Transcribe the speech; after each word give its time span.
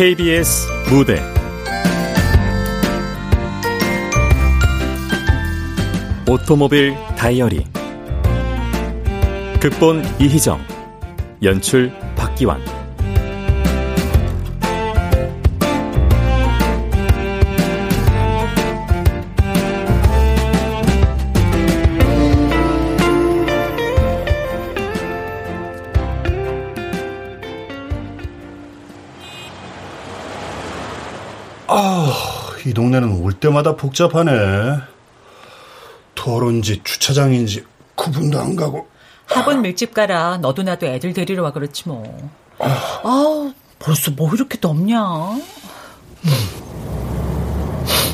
KBS 0.00 0.66
무대. 0.90 1.20
오토모빌 6.26 6.94
다이어리. 7.18 7.66
극본 9.60 10.02
이희정. 10.18 10.58
연출 11.42 11.92
박기환 12.16 12.79
이 32.70 32.72
동네는 32.72 33.20
올 33.24 33.32
때마다 33.32 33.74
복잡하네. 33.74 34.78
도로인지 36.14 36.82
주차장인지 36.84 37.64
구분도 37.96 38.38
안 38.38 38.54
가고. 38.54 38.86
학원 39.26 39.62
밀집 39.62 39.92
가라. 39.92 40.38
너도 40.38 40.62
나도 40.62 40.86
애들 40.86 41.12
데리러 41.12 41.42
와 41.42 41.52
그렇지 41.52 41.88
뭐. 41.88 42.30
아, 42.60 43.52
벌써 43.80 44.12
뭐 44.12 44.32
이렇게 44.32 44.60
덥냐? 44.60 45.02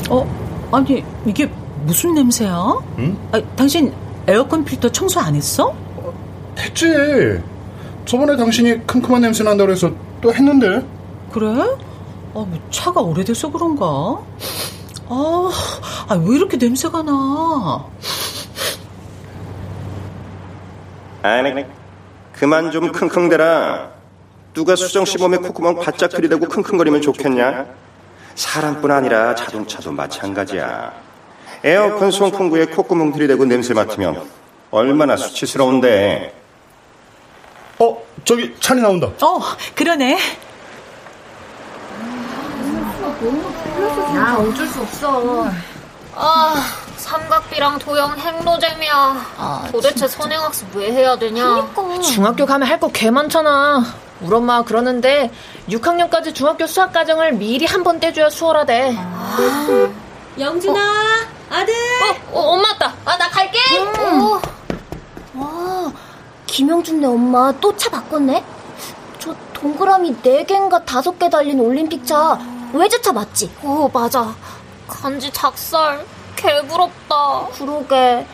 어, 0.09 0.69
아니 0.73 1.05
이게 1.27 1.50
무슨 1.84 2.14
냄새야? 2.14 2.78
응? 2.98 3.19
아, 3.33 3.42
당신 3.56 3.92
에어컨 4.27 4.64
필터 4.64 4.88
청소 4.91 5.20
안 5.20 5.34
했어? 5.34 5.75
했지. 6.59 6.86
저번에 8.06 8.36
당신이 8.36 8.86
큼큼한 8.86 9.20
냄새 9.20 9.44
난다고 9.44 9.70
해서 9.70 9.91
또 10.22 10.33
했는데. 10.33 10.83
그래? 11.31 11.47
아, 12.37 12.41
뭐 12.41 12.59
차가 12.70 13.01
오래돼서 13.01 13.51
그런가? 13.51 13.87
아, 15.09 15.51
아, 16.09 16.15
왜 16.17 16.37
이렇게 16.37 16.59
냄새가 16.59 17.03
나? 17.03 17.87
아니, 21.23 21.65
그만 22.34 22.70
좀 22.73 22.93
킁킁대라. 22.93 23.91
누가 24.53 24.77
수정 24.77 25.06
씨 25.06 25.17
몸에 25.17 25.39
콧구멍 25.39 25.81
바짝 25.81 26.11
들이대고 26.11 26.48
킁킁거리면 26.48 27.01
좋겠냐? 27.01 27.67
사람뿐 28.34 28.91
아니라 28.91 29.34
자동차도 29.34 29.93
마찬가지야. 29.93 30.93
에어컨 31.65 32.11
송풍구에 32.11 32.67
콧구멍 32.67 33.12
들이대고 33.12 33.47
냄새 33.47 33.73
맡으면 33.73 34.28
얼마나 34.71 35.17
수치스러운데. 35.17 36.34
어, 37.78 38.03
저기 38.25 38.55
찬이 38.61 38.83
나온다. 38.83 39.06
어, 39.06 39.41
그러네. 39.75 40.19
야, 44.17 44.36
어쩔 44.39 44.67
수 44.67 44.81
없어. 44.81 45.47
아, 46.14 46.55
삼각비랑 46.97 47.78
도형 47.78 48.19
행로잼이야. 48.19 49.27
아, 49.39 49.69
도대체 49.70 50.06
선행학습 50.09 50.75
왜 50.75 50.92
해야 50.92 51.17
되냐? 51.17 51.69
그러니까. 51.75 52.03
중학교 52.03 52.47
가면 52.47 52.69
할 52.69 52.78
거 52.81 52.89
개 52.89 53.11
많잖아. 53.11 53.83
우리 54.20 54.34
엄마 54.34 54.62
그러는데 54.62 55.31
6학년까지 55.69 56.34
중학교 56.34 56.67
수학 56.67 56.92
과정을 56.92 57.33
미리 57.34 57.67
한 57.67 57.83
번 57.83 58.00
떼줘야 58.00 58.31
수월하대. 58.31 58.94
아. 58.98 59.37
영준아, 60.39 60.81
어? 60.81 61.55
아들. 61.55 61.75
어, 62.33 62.39
어, 62.39 62.42
엄마 62.53 62.69
왔다. 62.69 62.92
아, 63.05 63.17
나 63.17 63.28
갈게. 63.28 63.59
음. 63.78 64.20
어. 64.20 64.41
와, 65.34 65.92
김영준네 66.47 67.06
엄마 67.06 67.53
또 67.61 67.75
차 67.77 67.91
바꿨네? 67.91 68.42
저 69.19 69.34
동그라미 69.53 70.16
4개인가 70.22 70.84
5개 70.84 71.31
달린 71.31 71.60
올림픽 71.60 72.06
차 72.06 72.38
외제차 72.76 73.12
맞지? 73.12 73.50
어, 73.62 73.88
맞아. 73.92 74.34
간지 74.88 75.31
작살. 75.32 76.04
개부럽다. 76.37 77.48
그러게. 77.59 78.26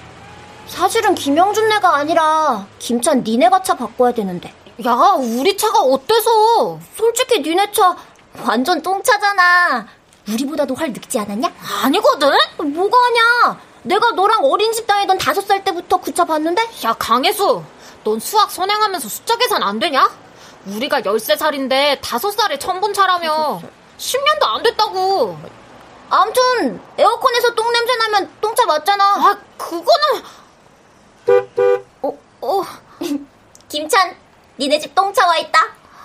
사실은 0.66 1.14
김영준네가 1.14 1.94
아니라 1.97 2.66
김찬 2.78 3.22
니네가 3.25 3.62
차 3.62 3.75
바꿔야 3.76 4.12
되는데. 4.12 4.52
야, 4.86 4.92
우리 5.19 5.56
차가 5.56 5.81
어때서? 5.81 6.78
솔직히 6.97 7.41
니네 7.41 7.72
차 7.72 7.97
완전 8.44 8.81
똥차잖아. 8.82 9.86
우리보다도 10.28 10.75
활 10.75 10.88
늙지 10.92 11.19
않았냐? 11.19 11.52
아니거든? 11.84 12.31
뭐가 12.58 12.97
아냐? 13.06 13.60
내가 13.82 14.12
너랑 14.12 14.44
어린이집 14.44 14.86
다니던 14.86 15.19
다섯 15.19 15.42
살 15.47 15.64
때부터 15.64 16.00
그 16.00 16.12
차 16.14 16.25
봤는데? 16.25 16.62
야, 16.84 16.92
강혜수. 16.98 17.62
넌 18.04 18.19
수학 18.20 18.50
선행하면서 18.50 19.08
숫자 19.08 19.36
계산 19.36 19.62
안 19.62 19.78
되냐? 19.78 20.08
우리가 20.66 21.00
13살인데 21.00 22.00
5살에 22.00 22.58
처음 22.60 22.81
본 22.81 22.94
차라며. 22.94 23.60
10년도 24.02 24.42
안 24.42 24.62
됐다고. 24.64 25.38
아무튼 26.10 26.80
에어컨에서 26.98 27.54
똥 27.54 27.70
냄새 27.72 27.96
나면 27.96 28.30
똥차 28.40 28.66
맞잖아. 28.66 29.04
아, 29.04 29.38
그거는 29.56 30.22
어, 32.02 32.18
어. 32.40 32.62
김찬, 33.68 34.16
니네 34.58 34.80
집 34.80 34.92
똥차 34.94 35.26
와 35.26 35.38
있다. 35.38 35.58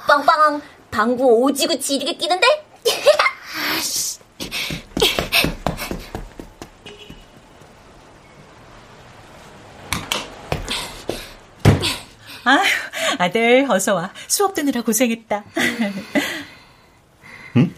빵빵. 0.08 0.62
방구 0.92 1.42
오지구 1.44 1.80
지리게 1.80 2.14
끼는데? 2.14 2.48
아, 12.46 12.64
아들 13.18 13.66
어서 13.70 13.96
와. 13.96 14.14
수업 14.28 14.54
듣느라 14.54 14.82
고생했다. 14.82 15.44
응? 17.58 17.76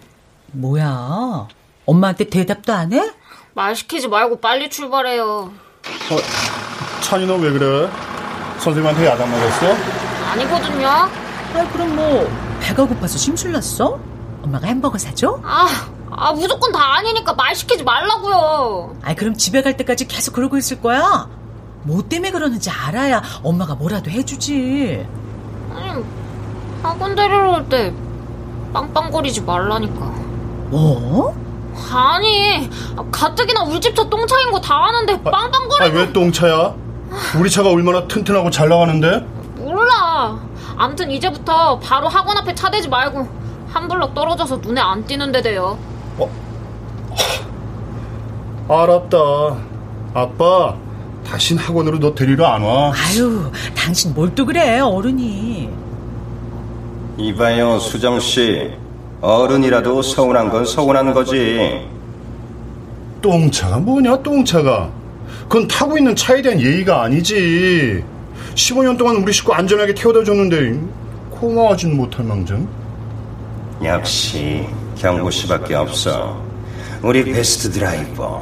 뭐야? 0.52 1.48
엄마한테 1.86 2.26
대답도 2.26 2.74
안 2.74 2.94
해? 2.94 3.12
말 3.54 3.76
시키지 3.76 4.08
말고 4.08 4.40
빨리 4.40 4.70
출발해요. 4.70 5.24
어, 5.26 7.02
찬이 7.02 7.26
너 7.26 7.36
왜 7.36 7.52
그래? 7.52 7.90
선생님한테 8.60 9.06
야단 9.08 9.30
맞았어? 9.32 9.76
아니거든요. 10.32 10.88
아, 10.88 11.70
그럼 11.74 11.96
뭐 11.96 12.30
배가 12.62 12.86
고파서 12.86 13.18
심술났어? 13.18 14.00
엄마가 14.44 14.68
햄버거 14.68 14.98
사줘? 14.98 15.40
아, 15.44 15.68
아 16.12 16.32
무조건 16.34 16.72
다 16.72 16.98
아니니까 16.98 17.34
말 17.34 17.56
시키지 17.56 17.84
말라고요. 17.84 18.96
아, 19.02 19.16
그럼 19.16 19.36
집에 19.36 19.62
갈 19.62 19.76
때까지 19.78 20.08
계속 20.08 20.34
그러고 20.34 20.58
있을 20.58 20.82
거야? 20.82 21.28
뭐 21.84 22.04
때문에 22.08 22.32
그러는지 22.32 22.70
알아야 22.70 23.24
엄마가 23.44 23.76
뭐라도 23.76 24.12
해주지. 24.12 25.06
아니, 25.74 26.04
학원 26.84 27.16
데리러 27.16 27.52
올 27.54 27.70
때 27.70 27.94
빵빵거리지 28.74 29.42
말라니까. 29.42 30.19
뭐? 30.70 31.36
아니, 31.92 32.70
가뜩이나 33.12 33.64
우리 33.64 33.80
집 33.82 33.96
차 33.96 34.08
똥차인 34.10 34.52
거 34.52 34.60
다 34.62 34.76
아는데 34.88 35.14
아, 35.14 35.30
빵빵거리고. 35.32 35.84
아, 35.84 35.88
왜 36.02 36.12
똥차야? 36.14 36.76
우리 37.40 37.50
차가 37.50 37.70
얼마나 37.72 38.08
튼튼하고 38.08 38.50
잘 38.52 38.70
나가는데? 38.70 39.26
몰라. 39.58 40.40
암튼 40.78 41.10
이제부터 41.12 41.80
바로 41.80 42.08
학원 42.08 42.38
앞에 42.38 42.54
차 42.56 42.70
대지 42.70 42.88
말고 42.88 43.28
한 43.70 43.88
블럭 43.88 44.14
떨어져서 44.14 44.58
눈에 44.58 44.80
안 44.82 45.06
띄는데 45.06 45.42
돼요. 45.42 45.78
어? 46.18 46.30
알았다. 48.70 49.18
아빠, 50.14 50.76
다신 51.26 51.58
학원으로 51.58 52.00
너 52.00 52.14
데리러 52.16 52.46
안 52.46 52.62
와. 52.62 52.92
아유, 52.94 53.52
당신 53.76 54.14
뭘 54.14 54.34
또 54.36 54.46
그래, 54.46 54.80
어른이. 54.80 55.70
이봐요, 57.18 57.80
수정씨. 57.80 58.72
어른이라도 59.22 60.02
서운한 60.02 60.50
건 60.50 60.66
서운한 60.66 61.14
거지. 61.14 61.88
똥차가 63.22 63.80
뭐냐, 63.80 64.18
똥차가. 64.24 64.90
그건 65.44 65.68
타고 65.68 65.98
있는 65.98 66.16
차에 66.16 66.42
대한 66.42 66.60
예의가 66.60 67.04
아니지. 67.04 68.04
15년 68.56 68.98
동안 68.98 69.18
우리 69.18 69.34
식구 69.34 69.54
안전하게 69.54 69.94
태워다 69.94 70.24
줬는데, 70.24 70.80
고마워하진 71.32 71.98
못할 71.98 72.26
망정. 72.26 72.68
역시, 73.84 74.66
경구 74.98 75.32
씨밖에 75.32 75.76
없어. 75.76 76.42
우리 77.02 77.24
베스트 77.24 77.70
드라이버. 77.72 78.42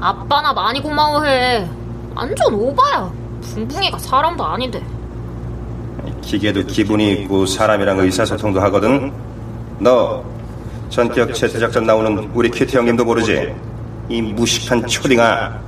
아빠나 0.00 0.52
많이 0.52 0.80
고마워해. 0.80 1.68
완전 2.14 2.54
오바야. 2.54 3.10
붕붕이가 3.42 3.98
사람도 3.98 4.44
아닌데. 4.44 4.82
기계도 6.22 6.64
기분이 6.66 7.12
있고 7.14 7.46
사람이랑 7.46 7.98
의사소통도 7.98 8.60
하거든. 8.62 9.12
너 9.82 10.24
전격 10.90 11.34
제트작전 11.34 11.84
나오는 11.84 12.30
우리 12.34 12.48
키트 12.48 12.76
형님도 12.76 13.04
모르지? 13.04 13.52
이 14.08 14.22
무식한 14.22 14.86
초딩아. 14.86 15.60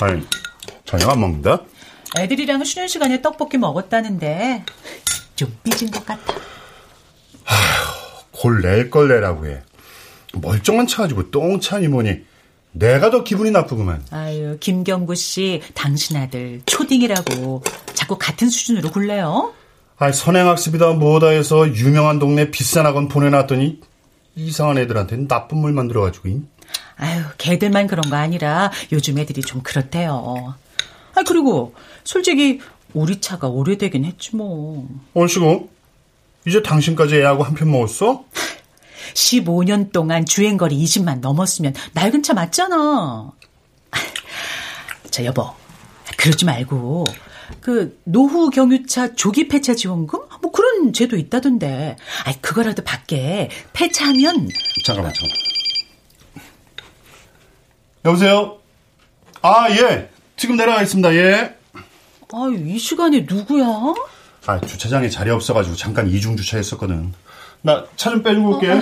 아니, 0.00 0.26
저녁 0.84 1.08
안 1.08 1.20
먹는다? 1.20 1.58
애들이랑 2.18 2.62
쉬는 2.64 2.86
시간에 2.86 3.22
떡볶이 3.22 3.56
먹었다는데 3.56 4.64
좀 5.36 5.54
삐진 5.62 5.90
것 5.90 6.04
같아. 6.04 6.34
골낼 8.32 8.90
걸 8.90 9.08
내라고 9.08 9.46
해. 9.46 9.62
멀쩡한 10.34 10.86
차 10.86 11.02
가지고 11.02 11.30
똥차니 11.30 11.88
뭐니. 11.88 12.24
내가 12.72 13.10
더 13.10 13.22
기분이 13.22 13.52
나쁘구만. 13.52 14.04
아유, 14.10 14.56
김경구 14.58 15.14
씨, 15.14 15.62
당신 15.74 16.16
아들 16.16 16.60
초딩이라고 16.66 17.62
자꾸 17.94 18.18
같은 18.18 18.50
수준으로 18.50 18.90
굴래요? 18.90 19.54
아, 19.96 20.10
선행학습이다 20.10 20.94
뭐다 20.94 21.28
해서 21.28 21.68
유명한 21.68 22.18
동네 22.18 22.50
비싼 22.50 22.84
학원 22.84 23.06
보내놨더니 23.06 23.80
이상한 24.34 24.78
애들한테는 24.78 25.28
나쁜 25.28 25.58
물 25.58 25.72
만들어가지고. 25.72 26.28
아유, 26.96 27.22
걔들만 27.38 27.86
그런 27.86 28.10
거 28.10 28.16
아니라 28.16 28.72
요즘 28.90 29.18
애들이 29.18 29.40
좀 29.40 29.62
그렇대요. 29.62 30.54
아, 31.14 31.22
그리고 31.26 31.74
솔직히 32.02 32.60
우리 32.94 33.20
차가 33.20 33.48
오래되긴 33.48 34.04
했지 34.04 34.34
뭐. 34.36 34.88
얼씨구, 35.14 35.68
이제 36.46 36.62
당신까지 36.62 37.16
애하고 37.16 37.42
한 37.42 37.54
편 37.54 37.70
먹었어? 37.70 38.24
15년 39.14 39.92
동안 39.92 40.24
주행거리 40.24 40.76
20만 40.84 41.20
넘었으면 41.20 41.74
낡은 41.92 42.22
차 42.22 42.34
맞잖아. 42.34 43.30
저 45.10 45.24
여보, 45.24 45.50
그러지 46.16 46.44
말고 46.44 47.04
그 47.60 48.00
노후 48.04 48.50
경유차 48.50 49.14
조기 49.14 49.46
폐차 49.48 49.74
지원금 49.74 50.20
뭐 50.40 50.50
그런 50.50 50.92
제도 50.92 51.16
있다던데. 51.16 51.96
아이 52.24 52.40
그거라도 52.40 52.82
받게 52.82 53.50
폐차하면 53.72 54.48
잠깐만 54.84 55.12
잠깐만. 55.12 55.36
여보세요? 58.04 58.58
아 59.42 59.68
예. 59.70 60.10
지금 60.36 60.56
내려가겠습니다. 60.56 61.14
예. 61.14 61.56
아유 62.32 62.54
이 62.66 62.78
시간에 62.78 63.26
누구야? 63.28 63.66
아 64.46 64.60
주차장에 64.60 65.08
자리 65.08 65.30
없어가지고 65.30 65.76
잠깐 65.76 66.08
이중 66.08 66.36
주차했었거든. 66.36 67.12
나 67.62 67.84
차 67.96 68.10
좀 68.10 68.22
빼주고 68.22 68.56
올게. 68.56 68.80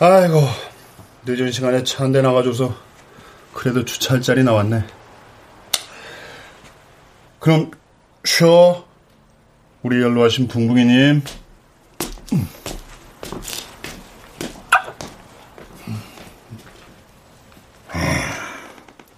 아이고 0.00 0.42
늦은 1.26 1.50
시간에 1.52 1.82
차 1.84 2.04
한 2.04 2.12
대 2.12 2.22
나가줘서 2.22 2.74
그래도 3.52 3.84
주차할 3.84 4.22
자리 4.22 4.44
나왔네. 4.44 4.84
그럼 7.40 7.70
쉬어. 8.24 8.84
우리 9.82 10.00
연로하신 10.02 10.48
붕붕이님. 10.48 11.22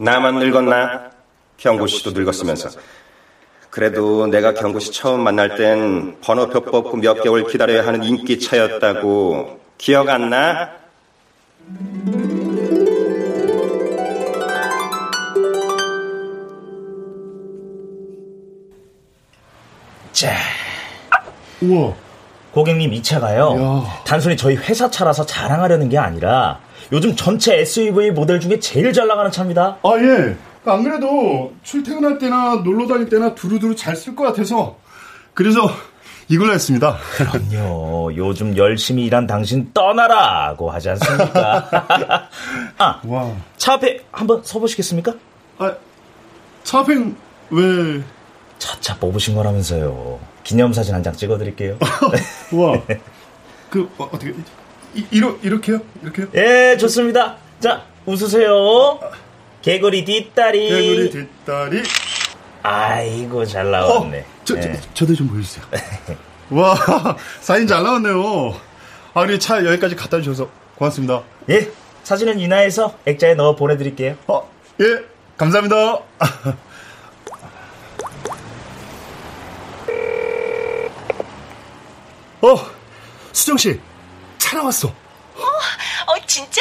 나만 0.00 0.38
늙었나? 0.38 1.11
경구 1.58 1.87
씨도 1.87 2.12
늙었으면서. 2.12 2.70
그래도 3.69 4.26
내가 4.26 4.55
경구 4.55 4.81
씨 4.81 4.93
처음 4.93 5.20
만날 5.20 5.56
땐 5.56 6.17
번호표 6.23 6.62
뽑고 6.62 6.97
몇 6.97 7.23
개월 7.23 7.47
기다려야 7.47 7.87
하는 7.87 8.02
인기차였다고 8.02 9.61
기억 9.76 10.08
안 10.08 10.31
나? 10.31 10.70
자, 20.12 20.35
우와. 21.61 21.93
고객님 22.53 22.93
이 22.94 23.03
차가요. 23.03 23.56
야. 23.61 24.03
단순히 24.05 24.37
저희 24.37 24.56
회사 24.56 24.91
차라서 24.91 25.25
자랑하려는 25.25 25.88
게 25.88 25.99
아니라 25.99 26.58
요즘 26.93 27.15
전체 27.15 27.59
SUV 27.61 28.11
모델 28.11 28.41
중에 28.41 28.59
제일 28.59 28.93
잘 28.93 29.07
나가는 29.07 29.31
차입니다. 29.31 29.79
아, 29.83 29.91
예. 29.99 30.37
안 30.65 30.83
그래도 30.83 31.53
출퇴근할 31.63 32.19
때나 32.19 32.57
놀러 32.65 32.87
다닐 32.87 33.09
때나 33.09 33.35
두루두루 33.35 33.75
잘 33.77 33.95
쓸 33.97 34.15
것 34.15 34.25
같아서 34.25 34.77
그래서 35.35 35.71
이걸로 36.29 36.53
했습니다. 36.53 36.97
그럼요. 37.17 38.13
요즘 38.17 38.57
열심히 38.57 39.05
일한 39.07 39.27
당신 39.27 39.71
떠나라고 39.73 40.71
하지 40.71 40.91
않습니까? 40.91 42.29
아, 42.79 43.01
와. 43.07 43.33
차 43.57 43.75
앞에 43.75 44.01
한번 44.13 44.43
서보시겠습니까? 44.45 45.15
아, 45.59 45.75
차 46.63 46.81
앞엔 46.81 47.17
왜? 47.51 48.03
차차 48.59 48.97
뽑으신 48.99 49.35
거라면서요. 49.35 50.19
기념사진 50.45 50.95
한 50.95 51.03
장 51.03 51.15
찍어드릴게요. 51.15 51.79
와. 52.53 52.81
그 53.71 53.89
어, 53.99 54.09
떻게 54.11 54.35
이러 55.11 55.37
이렇게요? 55.43 55.81
이렇게요? 56.03 56.29
예, 56.35 56.77
좋습니다. 56.77 57.37
자, 57.61 57.85
웃으세요. 58.07 58.99
개구리 59.63 60.05
뒷다리. 60.05 60.69
개구리 60.69 61.11
뒷다리. 61.11 61.83
아이고, 62.63 63.45
잘 63.47 63.71
나왔네. 63.71 64.21
어, 64.21 64.25
저, 64.45 64.61
저, 64.61 64.69
예. 64.69 64.81
저도 64.95 65.15
좀 65.15 65.29
보여주세요. 65.29 65.65
와, 66.51 66.75
사진 67.41 67.67
잘 67.67 67.83
나왔네요. 67.83 68.55
아, 69.15 69.21
우리 69.23 69.39
차 69.39 69.65
여기까지 69.65 69.97
갖다 69.97 70.19
주셔서 70.21 70.49
고맙습니다. 70.77 71.23
예, 71.51 71.71
사진은 72.03 72.39
인화해서 72.39 72.99
액자에 73.07 73.35
넣어 73.35 73.55
보내드릴게요. 73.57 74.17
어, 74.27 74.51
예, 74.81 75.05
감사합니다. 75.37 76.01
어, 82.43 82.57
수정 83.33 83.57
씨, 83.59 83.79
차 84.50 84.56
나왔어. 84.56 84.88
어 84.88 86.26
진짜? 86.26 86.61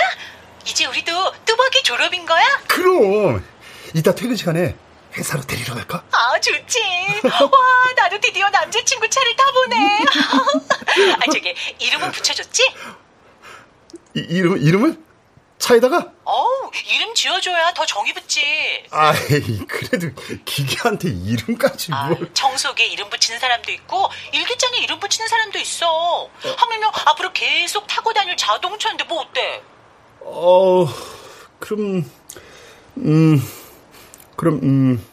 이제 0.64 0.86
우리도 0.86 1.34
뚜벅이 1.44 1.82
졸업인 1.82 2.24
거야? 2.24 2.46
그럼 2.68 3.44
이따 3.96 4.14
퇴근 4.14 4.36
시간에 4.36 4.76
회사로 5.18 5.42
데리러 5.42 5.74
갈까? 5.74 6.04
아 6.12 6.40
좋지. 6.40 6.80
와 7.24 7.94
나도 7.98 8.20
드디어 8.20 8.48
남자친구 8.52 9.10
차를 9.10 9.36
타보네. 9.36 10.00
아 11.18 11.32
저기 11.34 11.56
이름은 11.80 12.12
붙여줬지? 12.12 12.62
이, 14.18 14.20
이름 14.20 14.58
이름을 14.60 14.96
차에다가? 15.60 16.12
어우 16.24 16.72
이름 16.96 17.14
지어줘야 17.14 17.74
더 17.74 17.86
정이 17.86 18.14
붙지. 18.14 18.42
아이 18.92 19.58
그래도 19.68 20.08
기계한테 20.46 21.10
이름까지 21.10 21.92
아, 21.94 22.08
뭘? 22.08 22.34
청소기에 22.34 22.88
이름 22.88 23.10
붙이는 23.10 23.40
사람도 23.40 23.72
있고 23.74 24.10
일기장에 24.32 24.78
이름 24.80 25.00
붙이는 25.00 25.28
사람도 25.28 25.60
있어. 25.60 26.30
하물며 26.58 26.92
앞으로 27.08 27.32
계속 27.34 27.86
타고 27.88 28.14
다닐 28.14 28.36
자동차인데 28.38 29.04
뭐 29.04 29.22
어때? 29.22 29.62
어, 30.22 30.88
그럼 31.60 32.10
음, 32.98 33.48
그럼 34.38 34.60
음, 34.64 35.08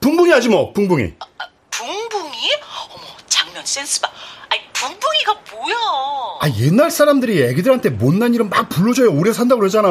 붕붕이 0.00 0.30
하지 0.30 0.48
뭐 0.48 0.72
붕붕이. 0.72 1.14
붕붕이? 1.70 2.52
어머 2.90 3.04
장면 3.26 3.64
센스 3.64 4.00
봐. 4.02 4.10
붕붕이가 4.82 5.34
뭐야? 5.52 5.76
아 6.40 6.48
옛날 6.58 6.90
사람들이 6.90 7.40
애기들한테 7.44 7.90
못난 7.90 8.34
이름 8.34 8.50
막 8.50 8.68
불러줘야 8.68 9.08
오래 9.10 9.32
산다 9.32 9.54
고 9.54 9.60
그러잖아. 9.60 9.88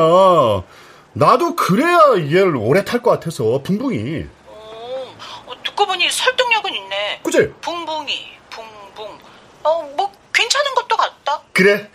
나도 1.13 1.55
그래야 1.55 1.97
얘를 2.17 2.55
오래 2.57 2.83
탈 2.83 3.01
것 3.01 3.11
같아서 3.11 3.61
붕붕이. 3.63 4.25
어, 4.47 5.15
어, 5.47 5.63
듣고 5.63 5.85
보니 5.85 6.09
설득력은 6.09 6.73
있네. 6.73 7.21
그지? 7.23 7.53
붕붕이, 7.61 8.13
붕붕. 8.49 9.19
어, 9.63 9.83
뭐 9.95 10.11
괜찮은 10.33 10.75
것도 10.75 10.97
같다. 10.97 11.41
그래. 11.53 11.89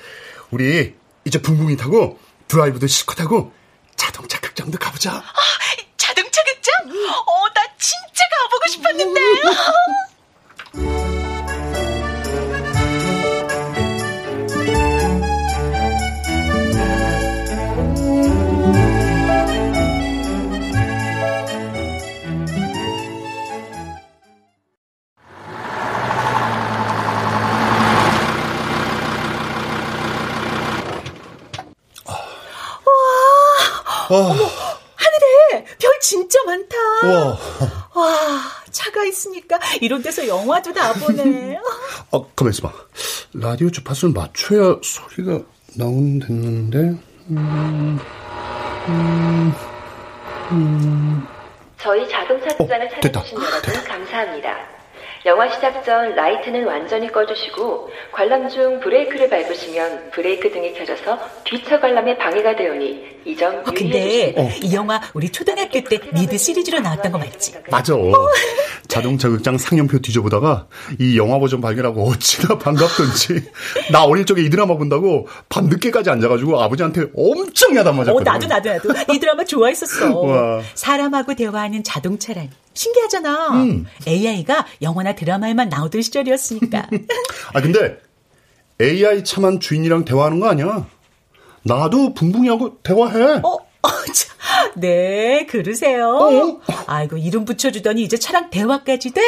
우리 0.51 0.95
이제 1.25 1.41
붕붕이 1.43 1.77
타고 1.77 2.19
드라이브도 2.49 2.87
실컷 2.87 3.21
하고 3.21 3.53
자동차 3.97 4.41
극장도 4.41 4.79
가보자. 4.79 5.23
자동차 5.97 6.43
극장? 6.45 6.75
어, 7.27 7.49
나 7.55 7.63
진짜 7.79 8.23
가보고 8.39 8.69
싶었는데. 8.71 9.21
이런 39.97 40.03
데서 40.03 40.27
영화도 40.27 40.75
다 40.75 40.93
보네. 40.93 41.59
어, 42.13 42.29
가만 42.35 42.53
있어봐. 42.53 42.71
라디오 43.33 43.71
주파수를 43.71 44.13
맞춰야 44.13 44.79
소리가 44.83 45.41
나오는데. 45.75 46.99
저희 51.79 52.09
자동차 52.09 52.57
극장을 52.57 52.87
어. 52.87 53.01
찾아주신 53.01 53.39
여러분 53.39 53.85
감사합니다. 53.85 54.76
영화 55.27 55.51
시작 55.53 55.85
전 55.85 56.15
라이트는 56.15 56.65
완전히 56.67 57.11
꺼주시고 57.11 57.91
관람 58.13 58.49
중 58.49 58.79
브레이크를 58.79 59.29
밟으시면 59.29 60.13
브레이크 60.13 60.53
등이 60.53 60.73
켜져서 60.75 61.19
뒤차 61.43 61.81
관람에 61.81 62.17
방해가 62.17 62.55
되오니 62.55 63.17
이점 63.25 63.57
어, 63.57 63.63
근데 63.65 63.85
유의해 63.85 64.35
주시기 64.51 64.67
이 64.69 64.75
영화 64.77 65.01
우리 65.15 65.29
초등학교 65.31 65.83
때 65.83 65.99
미드 66.13 66.39
시리즈로 66.39 66.79
나왔던 66.79 67.11
거 67.11 67.19
맞지? 67.19 67.55
맞아. 67.73 67.95
자동차 68.87 69.29
극장 69.29 69.59
상영표 69.59 69.99
뒤져보다가 69.99 70.69
이 71.01 71.19
영화 71.19 71.41
버전 71.41 71.61
발견하고 71.61 72.09
어찌나 72.09 72.57
반갑던지. 72.59 73.51
나 73.91 74.05
어릴 74.05 74.27
적에 74.27 74.43
이 74.43 74.49
드라마 74.49 74.77
본다고 74.77 75.27
밤늦게까지 75.49 76.09
앉아가지고 76.09 76.63
아버지한테 76.63 77.07
엄청 77.17 77.75
야단 77.77 77.95
어, 77.95 77.97
맞았거든. 77.97 78.25
나도 78.25 78.47
나도 78.47 78.69
나도 78.93 79.13
이 79.13 79.19
드라마 79.19 79.43
좋아했었어. 79.45 80.15
와. 80.23 80.63
사람하고 80.75 81.35
대화하는 81.35 81.83
자동차라니 81.83 82.51
신기하잖아. 82.77 83.49
음. 83.63 83.87
AI가 84.07 84.67
영화나 84.83 85.15
드라마에만 85.15 85.69
나오던 85.69 86.03
시절이었으니까. 86.03 86.89
아 87.55 87.61
근데 87.61 87.99
AI 88.81 89.25
차만 89.25 89.61
주인이랑 89.61 90.05
대화하는 90.05 90.39
거 90.41 90.49
아니야? 90.49 90.87
나도 91.63 92.15
붕붕이하고 92.15 92.79
대화해. 92.83 93.41
어, 93.43 93.49
어, 93.83 93.89
참. 94.15 94.37
네, 94.77 95.47
그러세요. 95.47 96.09
어? 96.09 96.61
아이고 96.87 97.17
이름 97.17 97.45
붙여주더니 97.45 98.03
이제 98.03 98.17
차랑 98.17 98.51
대화까지 98.51 99.11
돼. 99.11 99.23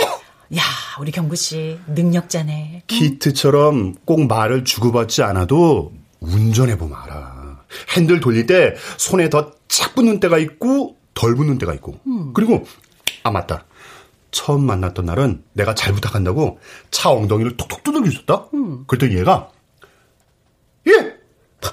야, 0.57 0.63
우리 1.01 1.11
경구 1.11 1.37
씨 1.37 1.79
능력자네. 1.89 2.85
키트처럼 2.87 3.95
꼭 4.05 4.27
말을 4.27 4.65
주고받지 4.65 5.23
않아도 5.23 5.93
운전해 6.21 6.79
보면 6.79 6.97
알아. 6.99 7.63
핸들 7.97 8.21
돌릴 8.21 8.47
때 8.47 8.75
손에 8.99 9.29
더 9.31 9.59
착 9.69 9.95
붙는 9.95 10.19
때가 10.19 10.39
있고 10.39 10.97
덜 11.15 11.37
붙는 11.37 11.59
때가 11.59 11.75
있고. 11.75 12.01
그리고 12.35 12.65
아 13.29 13.31
맞다. 13.31 13.65
처음 14.31 14.65
만났던 14.65 15.05
날은 15.05 15.45
내가 15.53 15.75
잘 15.75 15.93
부탁한다고 15.93 16.59
차 16.91 17.11
엉덩이를 17.11 17.59
톡톡 17.59 17.83
두들겨 17.85 18.11
줬다. 18.11 18.47
그랬더니 18.87 19.19
얘가 19.19 19.51
예, 20.87 20.93
뼈! 21.61 21.71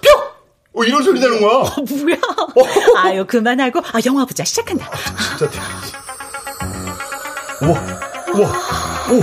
어, 0.73 0.83
이런 0.83 1.01
소리 1.01 1.17
내는 1.21 1.39
거야. 1.39 1.73
뭐야? 2.03 2.17
아유 2.97 3.25
그만하고 3.25 3.79
아 3.79 3.99
영화 4.05 4.25
보자 4.25 4.43
시작한다. 4.43 4.89
진짜 5.37 5.49
대- 5.49 5.59
우와, 7.65 7.79
우와, 8.33 8.49
오. 9.11 9.21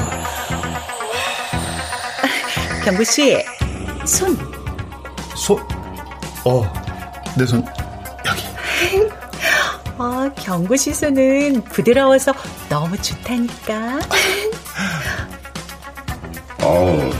경구 2.82 3.04
씨, 3.04 3.36
손. 4.06 4.36
손, 5.36 5.58
어, 6.46 6.72
내 7.36 7.44
손. 7.44 7.62
아, 9.98 10.30
경구 10.36 10.76
씨 10.76 10.92
손은 10.92 11.62
부드러워서 11.64 12.32
너무 12.68 12.96
좋다니까. 12.96 14.00
어우, 16.62 17.10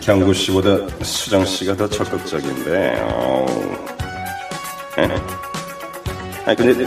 경구 0.00 0.32
씨보다 0.34 0.86
수정 1.02 1.44
씨가 1.44 1.76
더 1.76 1.88
적극적인데. 1.88 3.02
아니, 6.46 6.56
근데, 6.56 6.86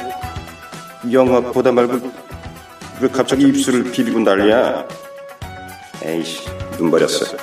영화 1.11 1.39
보다 1.39 1.71
말고, 1.71 2.11
왜 2.99 3.09
갑자기 3.09 3.47
입술을 3.47 3.91
비비고 3.91 4.19
난리야? 4.19 4.85
에이씨, 6.03 6.45
눈 6.77 6.91
버렸어. 6.91 7.37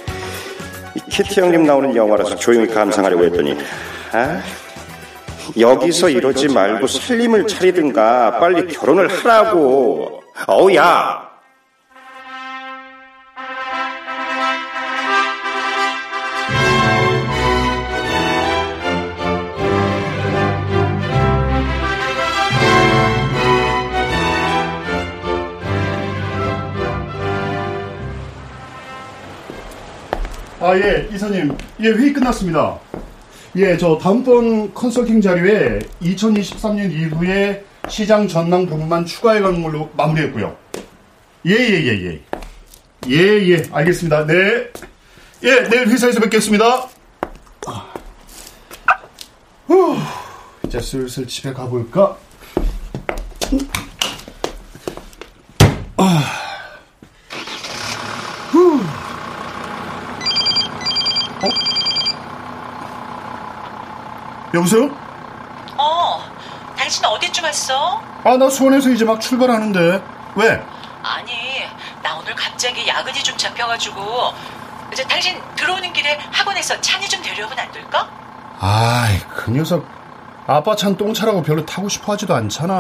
이 0.95 1.01
키티 1.09 1.41
형님 1.41 1.65
나오는 1.65 1.95
영화라서 1.95 2.37
조용히 2.37 2.67
감상하려고 2.67 3.25
했더니, 3.25 3.57
아, 4.13 4.43
여기서 5.59 6.11
이러지 6.11 6.49
말고 6.49 6.87
살림을 6.87 7.47
차리든가 7.47 8.39
빨리 8.39 8.67
결혼을 8.69 9.09
하라고. 9.09 10.23
어우, 10.47 10.75
야! 10.75 11.31
아, 30.63 30.77
예, 30.77 31.09
이사님. 31.11 31.57
예, 31.81 31.89
회의 31.89 32.13
끝났습니다. 32.13 32.79
예, 33.57 33.77
저 33.77 33.99
다음번 33.99 34.73
컨설팅 34.75 35.21
자료에 35.21 35.81
2023년 36.03 36.93
이후에 36.93 37.65
시장 37.89 38.29
전망 38.29 38.65
부분만 38.67 39.05
추가해 39.05 39.41
가는 39.41 39.61
걸로 39.61 39.91
마무리했고요. 39.97 40.57
예, 41.47 41.53
예, 41.53 41.85
예, 41.85 42.07
예. 42.07 42.21
예, 43.09 43.49
예, 43.49 43.63
알겠습니다. 43.73 44.27
네. 44.27 44.69
예, 45.43 45.69
내일 45.69 45.89
회사에서 45.89 46.21
뵙겠습니다. 46.21 46.89
아. 47.67 47.93
후, 49.67 49.97
이제 50.67 50.81
슬슬 50.81 51.27
집에 51.27 51.53
가볼까? 51.53 52.17
여보세요? 64.55 64.91
어, 65.77 66.21
당신 66.77 67.05
어디쯤 67.05 67.45
왔어? 67.45 68.03
아, 68.25 68.37
나 68.37 68.51
수원에서 68.51 68.91
이제 68.91 69.05
막 69.05 69.21
출발하는데. 69.21 70.03
왜? 70.37 70.67
아니, 71.03 71.33
나 72.03 72.17
오늘 72.17 72.35
갑자기 72.35 72.87
야근이 72.87 73.23
좀 73.23 73.37
잡혀가지고 73.37 74.33
이제 74.93 75.05
당신 75.05 75.41
들어오는 75.57 75.93
길에 75.93 76.19
학원에서 76.33 76.81
찬이 76.81 77.09
좀 77.09 77.23
데려오면 77.23 77.59
안 77.59 77.71
될까? 77.73 78.09
아이, 78.61 79.19
그 79.21 79.51
녀석. 79.51 79.87
아빠 80.47 80.75
찬 80.75 80.97
똥차라고 80.97 81.43
별로 81.43 81.65
타고 81.65 81.89
싶어 81.89 82.13
하지도 82.13 82.35
않잖아. 82.35 82.75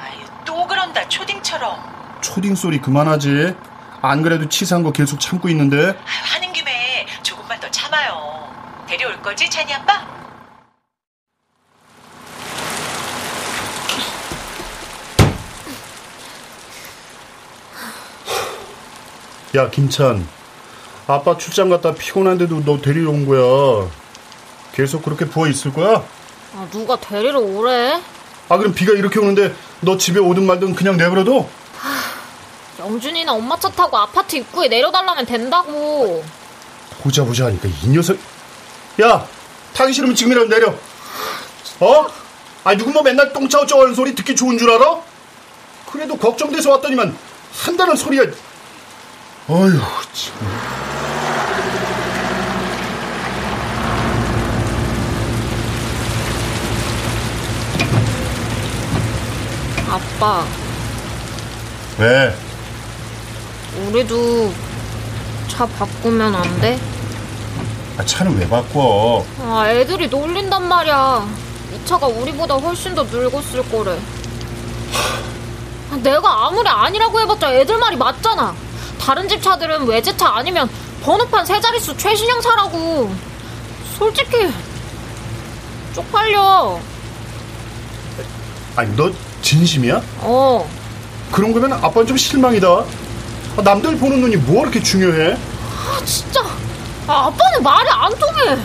아유, 0.00 0.18
또 0.44 0.66
그런다 0.66 1.06
초딩처럼. 1.08 2.18
초딩 2.22 2.54
소리 2.54 2.80
그만하지. 2.80 3.54
안 4.00 4.22
그래도 4.22 4.48
치사한 4.48 4.82
거 4.82 4.90
계속 4.90 5.20
참고 5.20 5.48
있는데. 5.50 5.76
아유, 5.76 5.94
하는 6.34 6.52
김에 6.52 7.06
조금만 7.22 7.60
더 7.60 7.70
참아요. 7.70 8.48
데려올 8.86 9.20
거지, 9.22 9.48
찬이 9.50 9.72
아빠? 9.74 10.02
야, 19.54 19.70
김찬. 19.70 20.26
아빠 21.06 21.36
출장 21.36 21.68
갔다 21.68 21.94
피곤한데도 21.94 22.64
너 22.64 22.78
데리러 22.80 23.10
온 23.10 23.26
거야. 23.26 23.88
계속 24.72 25.02
그렇게 25.02 25.26
부어 25.26 25.46
있을 25.48 25.72
거야? 25.72 26.04
아, 26.56 26.66
누가 26.70 26.98
데리러 26.98 27.38
오래? 27.40 28.00
아, 28.48 28.58
그럼 28.58 28.74
비가 28.74 28.92
이렇게 28.92 29.20
오는데 29.20 29.54
너 29.80 29.96
집에 29.96 30.18
오든 30.18 30.44
말든 30.44 30.74
그냥 30.74 30.96
내버려둬? 30.96 31.48
영준이나 32.80 33.32
엄마 33.32 33.58
차 33.58 33.70
타고 33.70 33.96
아파트 33.96 34.36
입구에 34.36 34.68
내려달라면 34.68 35.24
된다고. 35.26 36.24
보자 37.02 37.24
보자 37.24 37.46
하니까 37.46 37.68
이 37.68 37.88
녀석. 37.88 38.18
야, 39.02 39.26
타기 39.74 39.92
싫으면 39.92 40.16
지금이라도 40.16 40.48
내려. 40.48 40.74
어? 41.80 42.06
아니 42.64 42.78
누구 42.78 42.90
뭐 42.90 43.02
맨날 43.02 43.32
똥차 43.32 43.60
어쩌고 43.60 43.82
하는 43.82 43.94
소리 43.94 44.14
듣기 44.14 44.34
좋은 44.34 44.58
줄 44.58 44.70
알아? 44.70 45.00
그래도 45.92 46.16
걱정돼서 46.16 46.70
왔더니만 46.72 47.16
한다는 47.64 47.94
소리야. 47.94 48.24
어휴, 49.46 49.78
참. 50.12 50.34
아빠, 59.90 60.44
왜? 61.98 62.34
우리도 63.86 64.52
차 65.48 65.66
바꾸면 65.66 66.34
안 66.34 66.60
돼? 66.60 66.78
아, 67.98 68.04
차는 68.04 68.36
왜 68.38 68.48
바꿔? 68.48 69.24
아, 69.40 69.68
애들이 69.68 70.08
놀린단 70.08 70.66
말이야. 70.68 71.26
이 71.72 71.86
차가 71.86 72.06
우리보다 72.06 72.54
훨씬 72.54 72.94
더 72.94 73.04
늙었을 73.04 73.68
거래. 73.70 73.96
아, 75.92 75.96
내가 76.02 76.46
아무리 76.46 76.68
아니라고 76.68 77.20
해봤자 77.20 77.52
애들 77.54 77.78
말이 77.78 77.96
맞잖아. 77.96 78.54
다른 79.04 79.28
집 79.28 79.42
차들은 79.42 79.86
외제차 79.86 80.34
아니면 80.34 80.68
번호판 81.02 81.44
세 81.44 81.60
자릿수 81.60 81.94
최신형 81.96 82.40
차라고. 82.40 83.14
솔직히 83.98 84.50
쪽팔려. 85.94 86.80
아니 88.76 88.96
너 88.96 89.10
진심이야? 89.42 90.00
어. 90.20 90.66
그런 91.30 91.52
거면 91.52 91.74
아빠는 91.74 92.06
좀 92.06 92.16
실망이다. 92.16 92.66
아, 92.66 93.62
남들 93.62 93.98
보는 93.98 94.20
눈이 94.20 94.36
뭐가 94.38 94.62
그렇게 94.70 94.82
중요해? 94.82 95.34
아, 95.34 96.04
진짜. 96.06 96.40
아, 97.06 97.26
아빠는 97.26 97.62
말이 97.62 97.88
안 97.90 98.10
통해. 98.18 98.56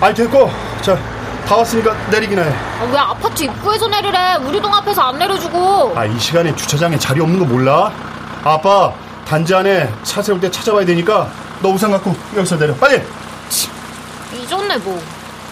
아이 0.00 0.14
됐고, 0.14 0.48
자, 0.80 0.96
다 1.46 1.56
왔으니까 1.56 1.92
내리기나 2.10 2.42
해. 2.42 2.50
아, 2.50 2.84
왜 2.92 2.98
아파트 2.98 3.42
입구에서 3.42 3.88
내리래? 3.88 4.36
우리 4.36 4.60
동 4.60 4.72
앞에서 4.72 5.02
안 5.02 5.18
내려주고. 5.18 5.92
아, 5.96 6.04
이 6.04 6.18
시간에 6.20 6.54
주차장에 6.54 6.96
자리 6.98 7.20
없는 7.20 7.40
거 7.40 7.44
몰라? 7.44 7.92
아빠, 8.44 8.92
단지 9.26 9.54
안에 9.54 9.92
차 10.04 10.22
세울 10.22 10.40
때 10.40 10.50
찾아와야 10.50 10.86
되니까 10.86 11.30
너 11.60 11.70
우산 11.70 11.90
갖고 11.90 12.14
여기서 12.36 12.56
내려. 12.58 12.74
빨리. 12.76 13.02
잊었네 14.32 14.76
뭐. 14.78 15.02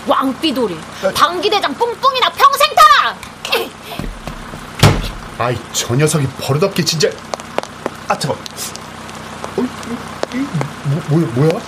왕삐돌이. 0.06 0.78
방기대장 1.14 1.74
뿡뿡이나 1.74 2.30
평생 2.30 2.68
타. 2.74 3.14
아이 5.38 5.58
저 5.72 5.94
녀석이 5.94 6.26
버릇없게 6.40 6.84
진짜. 6.84 7.08
아 8.08 8.16
잠깐. 8.16 8.38
어? 9.56 9.62
이, 10.34 10.36
이, 10.36 10.46
뭐, 10.84 11.02
뭐야 11.08 11.26
뭐야? 11.34 11.60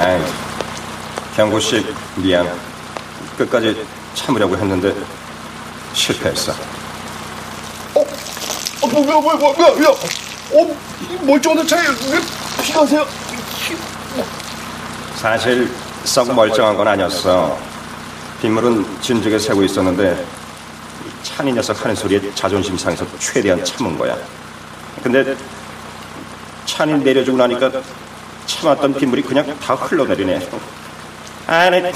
아이, 0.00 0.22
경구 1.34 1.58
씨 1.60 1.84
미안. 2.16 2.48
끝까지 3.38 3.86
참으려고 4.14 4.56
했는데 4.56 4.94
실패했어. 5.94 6.52
어, 8.80 8.86
뭐, 8.86 9.02
뭐야, 9.02 9.20
뭐야, 9.20 9.36
뭐야, 9.36 9.54
뭐야, 9.56 9.84
야, 9.84 9.88
어, 9.90 10.76
이 11.10 11.26
멀쩡한 11.26 11.66
차에 11.66 11.82
왜 11.82 12.62
피가 12.62 12.86
세요? 12.86 13.06
사실 15.16 15.70
썩 16.04 16.32
멀쩡한 16.34 16.76
건 16.76 16.86
아니었어. 16.88 17.58
빗물은 18.40 19.00
진즉에 19.00 19.38
새고 19.38 19.64
있었는데 19.64 20.24
이 21.04 21.24
찬이 21.24 21.52
녀석 21.52 21.82
하는 21.82 21.94
소리에 21.94 22.20
자존심 22.34 22.78
상해서 22.78 23.04
최대한 23.18 23.64
참은 23.64 23.98
거야. 23.98 24.16
근데 25.02 25.36
찬이 26.66 27.02
내려주고 27.02 27.36
나니까 27.36 27.70
참았던 28.46 28.94
빗물이 28.94 29.22
그냥 29.22 29.58
다 29.58 29.74
흘러내리네. 29.74 30.48
아니 31.48 31.92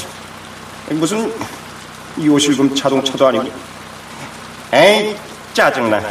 무슨 0.90 1.32
요실금 2.20 2.74
자동차도 2.74 3.28
아니고. 3.28 3.48
에이 4.72 5.16
짜증나. 5.54 6.02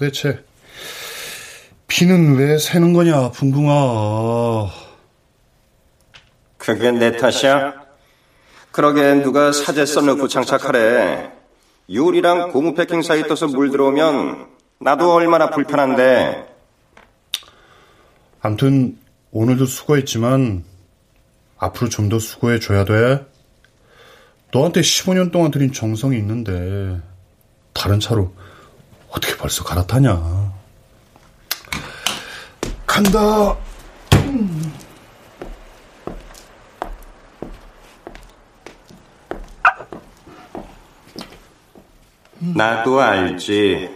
도대체 0.00 0.42
비는 1.88 2.36
왜 2.36 2.56
새는 2.56 2.94
거냐, 2.94 3.32
붕붕아. 3.32 4.70
그게 6.56 6.90
내 6.90 7.18
탓이야? 7.18 7.74
그러게 8.72 9.22
누가 9.22 9.52
사제 9.52 9.84
써놓고 9.84 10.28
장착하래. 10.28 11.32
유리랑 11.90 12.52
고무 12.52 12.74
패킹 12.74 13.02
사이 13.02 13.24
떠서 13.24 13.48
물 13.48 13.70
들어오면 13.70 14.46
나도 14.78 15.12
얼마나 15.12 15.50
불편한데. 15.50 16.46
암튼 18.40 18.96
오늘도 19.32 19.66
수고했지만 19.66 20.64
앞으로 21.58 21.90
좀 21.90 22.08
더 22.08 22.18
수고해줘야 22.18 22.86
돼. 22.86 23.26
너한테 24.50 24.80
15년 24.80 25.30
동안 25.30 25.50
들인 25.50 25.72
정성이 25.74 26.16
있는데 26.16 27.02
다른 27.74 28.00
차로 28.00 28.32
어떻게 29.10 29.36
벌써 29.36 29.64
갈아타냐. 29.64 30.52
간다. 32.86 33.56
나도 42.38 43.00
알지. 43.00 43.90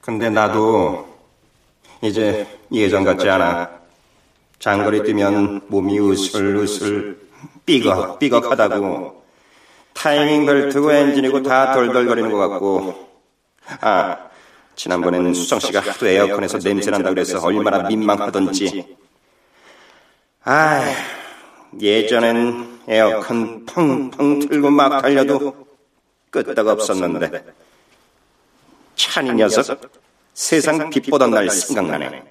근데 0.00 0.30
나도 0.30 1.08
이제 2.02 2.58
예전 2.72 3.04
같지 3.04 3.28
않아. 3.28 3.70
장거리 4.58 5.02
뛰면 5.04 5.62
몸이 5.68 5.98
으슬으슬 5.98 7.18
삐걱 7.66 8.18
삐걱하다고 8.18 9.22
타이밍 9.94 10.46
벨트고 10.46 10.92
엔진이고 10.92 11.42
다 11.42 11.72
덜덜거리는 11.72 12.30
것 12.30 12.48
같고 12.48 13.09
아 13.80 14.16
지난번에는 14.76 15.34
수정 15.34 15.58
씨가 15.60 15.80
하도 15.80 16.06
에어컨에서 16.06 16.58
냄새 16.58 16.90
난다 16.90 17.10
그래서 17.10 17.40
얼마나 17.40 17.88
민망하던지 17.88 18.96
아 20.44 20.84
예전엔 21.80 22.80
에어컨 22.88 23.66
펑펑 23.66 24.48
틀고 24.48 24.70
막 24.70 25.02
달려도 25.02 25.66
끄떡 26.30 26.66
없었는데 26.66 27.44
찬이 28.96 29.32
녀석 29.34 29.80
세상 30.34 30.90
빛보던 30.90 31.30
날 31.30 31.50
생각나네. 31.50 32.22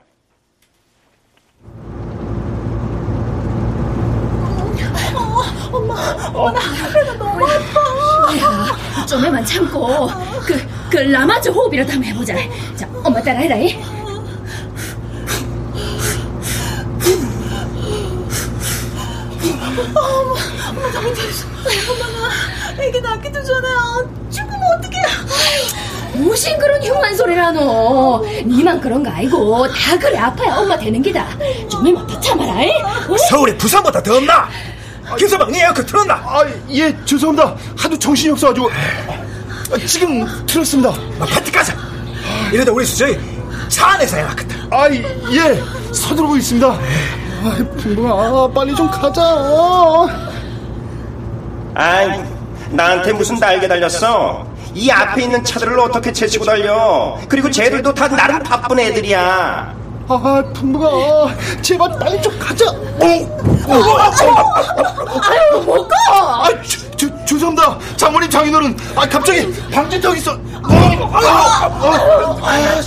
엄마, 5.72 5.94
엄마, 6.34 6.52
나 6.52 6.94
배가 6.94 7.14
너무 7.18 7.46
아파. 7.46 8.89
좀만 9.10 9.44
참고 9.44 10.08
그, 10.46 10.56
그 10.92 10.98
라마즈 10.98 11.50
호흡이라도 11.50 11.94
한번 11.94 12.12
해보자. 12.12 12.36
자, 12.76 12.88
엄마 13.04 13.20
따라해라. 13.20 13.56
이. 13.58 13.76
엄마, 19.96 20.70
엄마 20.70 20.92
잘못했어. 20.92 21.48
엄마가 21.92 22.84
이게 22.88 23.00
낫기도 23.00 23.44
전에 23.44 23.68
아, 23.68 24.06
죽으면 24.30 24.60
어떡해. 24.78 26.24
무슨 26.24 26.56
그런 26.60 26.84
흉한 26.84 27.16
소리라노. 27.16 28.26
니만 28.46 28.80
그런 28.80 29.04
거 29.04 29.10
아니고 29.10 29.68
다 29.70 29.98
그래 29.98 30.18
아파야 30.20 30.58
엄마 30.58 30.78
되는 30.78 31.02
기다. 31.02 31.28
좀만 31.68 32.06
더 32.06 32.20
참아라. 32.20 32.64
이. 32.64 32.70
어? 33.10 33.18
서울에 33.30 33.58
부산보다 33.58 34.04
더 34.04 34.18
없나? 34.18 34.50
김서방, 35.18 35.52
네 35.52 35.62
에어컨 35.64 35.86
틀었나? 35.86 36.14
아, 36.16 36.46
예, 36.70 36.96
죄송합니다. 37.06 37.56
하도 37.78 37.98
정신이 37.98 38.32
없어가지고. 38.32 38.70
아, 39.72 39.78
지금 39.86 40.26
틀었습니다. 40.46 40.90
아, 40.90 41.26
파티 41.26 41.52
가자. 41.52 41.76
이러다 42.52 42.72
우리 42.72 42.86
수저이 42.86 43.18
차 43.68 43.88
안에서 43.90 44.18
해놨겠다. 44.18 44.56
아, 44.72 44.90
예, 44.92 45.62
서두르고 45.94 46.38
있습니다. 46.38 46.68
아, 46.68 47.58
붕붕아, 47.78 48.48
빨리 48.54 48.76
좀 48.76 48.90
가자. 48.90 49.22
아이, 51.76 52.22
나한테 52.72 53.14
무슨 53.14 53.38
날개 53.38 53.68
달렸어? 53.68 54.48
이 54.74 54.90
앞에 54.92 55.24
있는 55.24 55.44
차들을 55.44 55.80
어떻게 55.80 56.12
제치고 56.12 56.46
달려? 56.46 57.18
그리고 57.28 57.50
쟤들도 57.50 57.94
다 57.94 58.08
나름 58.08 58.40
바쁜 58.40 58.80
애들이야. 58.80 59.79
아, 60.12 60.44
붕붕아, 60.56 61.36
제발 61.62 61.92
빨리 62.00 62.20
좀 62.22 62.38
가자. 62.40 62.66
아유, 65.22 65.62
못 65.64 65.88
가. 65.88 65.96
아, 66.46 66.62
주, 66.64 66.90
주, 66.96 67.12
죄송합니다. 67.26 67.78
장모님, 67.96 68.28
장인어른. 68.28 68.76
아, 68.96 69.08
갑자기 69.08 69.54
방진턱 69.70 70.18
있어. 70.18 70.32
아, 70.32 70.40
아, 71.14 72.38
아, 72.42 72.82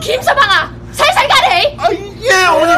김서방아, 0.00 0.70
살살 0.92 1.28
가래. 1.28 1.76
아, 1.78 1.90
예, 1.92 2.46
어머님. 2.46 2.74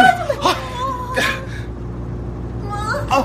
아, 3.10 3.22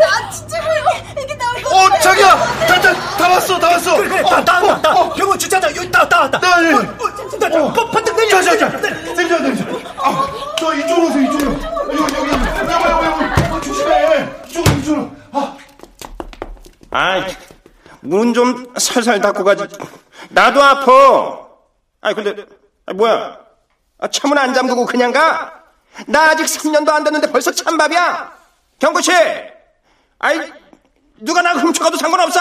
나 0.00 0.30
진짜 0.30 0.58
이게, 0.58 1.22
이게 1.22 1.36
나올 1.36 1.62
거 1.62 1.76
어, 1.76 1.98
자기야, 2.00 2.36
다, 2.36 2.66
다, 2.66 2.66
다 2.66 2.69
왔어, 3.30 3.58
다 3.58 3.68
왔어. 3.70 3.96
그래, 3.96 4.08
그래, 4.08 4.22
다, 4.22 4.44
다 4.44 4.62
왔다, 4.64 4.82
다. 4.94 5.12
병원 5.14 5.38
주차장 5.38 5.74
여기 5.76 5.90
다, 5.90 6.08
다 6.08 6.20
왔다. 6.22 6.38
네, 6.40 6.66
예. 6.68 7.38
나, 7.38 7.48
나, 7.48 7.72
버- 7.72 7.90
버튼 7.90 8.16
내려. 8.16 8.42
자, 8.42 8.56
자, 8.56 8.70
자. 8.70 8.76
내리자, 8.78 9.38
내리자. 9.38 9.64
아, 9.98 10.26
저 10.58 10.74
이쪽으로 10.74 11.06
오세요, 11.08 11.22
이쪽으로. 11.22 11.50
여기, 11.52 12.14
여기, 12.14 12.14
여기. 12.16 12.30
여기, 12.30 12.72
여기, 12.72 13.06
여기. 13.06 13.24
아, 13.24 13.60
조심해. 13.62 14.28
이쪽으로, 14.48 14.76
이쪽으로. 14.78 15.10
아, 15.32 15.56
아이, 16.90 17.36
문 18.00 18.34
좀 18.34 18.72
살살 18.76 19.20
닫고 19.20 19.44
가지. 19.44 19.66
나도 20.30 20.62
아파. 20.62 20.92
아이, 22.02 22.14
근데, 22.14 22.44
아, 22.86 22.92
뭐야. 22.92 23.38
아, 23.98 24.08
차문 24.08 24.38
안 24.38 24.54
잠그고 24.54 24.86
그냥 24.86 25.12
가? 25.12 25.52
나 26.06 26.30
아직 26.30 26.44
3년도 26.44 26.88
안 26.90 27.04
됐는데 27.04 27.30
벌써 27.30 27.50
찬밥이야? 27.52 28.32
경구 28.78 29.02
씨! 29.02 29.12
아이, 30.20 30.50
누가 31.18 31.42
나 31.42 31.52
훔쳐가도 31.54 31.96
상관없어? 31.98 32.40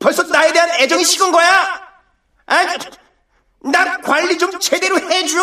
벌써 0.00 0.22
나에 0.24 0.52
대한 0.52 0.70
애정이 0.80 1.04
식은 1.04 1.30
거야? 1.30 1.88
아이, 2.46 2.66
나 3.62 3.98
관리 3.98 4.36
좀 4.38 4.58
제대로 4.58 4.98
해줘! 4.98 5.38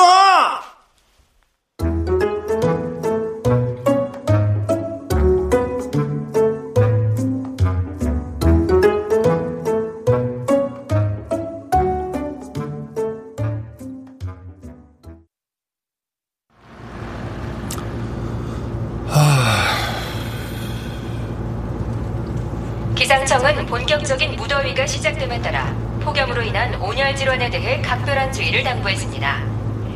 각별한 27.88 28.34
주의를 28.34 28.64
당부했습니다. 28.64 29.44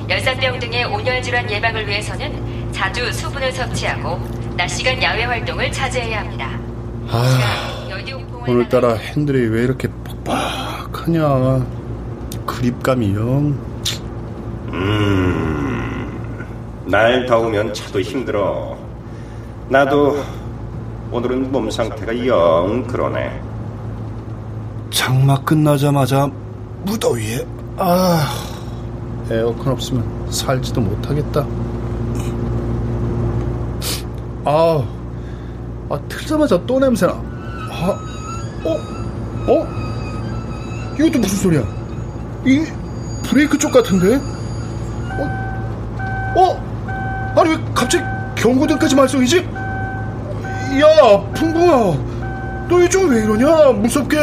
열사병 0.10 0.60
등의 0.60 0.86
온열 0.86 1.22
질환 1.22 1.50
예방을 1.52 1.86
위해서는 1.86 2.72
자주 2.72 3.12
수분을 3.12 3.52
섭취하고 3.52 4.18
낮 4.56 4.68
시간 4.70 5.02
야외 5.04 5.26
활동을 5.26 5.70
자제해야 5.72 6.22
합니다. 6.22 6.58
아, 7.10 7.78
오늘따라 8.48 8.94
핸들이 8.94 9.46
왜 9.50 9.64
이렇게 9.64 9.90
뻑뻑하냐. 10.24 11.66
그립감이 12.46 13.14
영. 13.14 13.60
음, 14.70 16.48
날 16.86 17.26
더우면 17.26 17.74
차도 17.74 18.00
힘들어. 18.00 18.78
나도 19.68 20.24
오늘은 21.12 21.52
몸 21.52 21.70
상태가 21.70 22.26
영 22.26 22.88
그러네. 22.88 23.42
장마 24.92 25.38
끝나자마자 25.42 26.30
무더위에 26.84 27.46
아 27.78 28.28
에어컨 29.30 29.74
없으면 29.74 30.32
살지도 30.32 30.82
못하겠다. 30.82 31.46
아, 34.44 34.84
아 35.90 36.00
틀자마자 36.10 36.60
또 36.66 36.80
냄새나. 36.80 37.14
아, 37.14 38.00
어, 38.64 39.52
어? 39.52 39.68
이것도 41.00 41.20
무슨 41.20 41.38
소리야? 41.38 41.64
이 42.46 42.66
브레이크 43.24 43.58
쪽 43.58 43.72
같은데? 43.72 44.16
어, 45.18 46.36
어? 46.36 47.34
아니 47.40 47.52
왜 47.52 47.58
갑자기 47.74 48.04
경고등까지 48.36 48.96
말썽이지? 48.96 49.38
야, 50.82 51.20
풍부아, 51.34 51.98
너 52.68 52.82
요즘 52.82 53.10
왜 53.10 53.24
이러냐? 53.24 53.72
무섭게. 53.74 54.18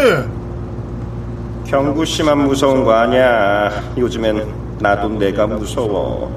경구 1.68 2.02
씨만 2.02 2.46
무서운 2.46 2.82
거 2.82 2.92
아니야. 2.92 3.70
요즘엔 3.98 4.78
나도 4.78 5.10
내가 5.10 5.46
무서워. 5.46 6.34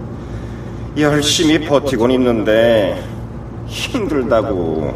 열심히 0.98 1.65
버티곤 1.65 2.12
있는데 2.12 3.02
힘들다고. 3.65 4.94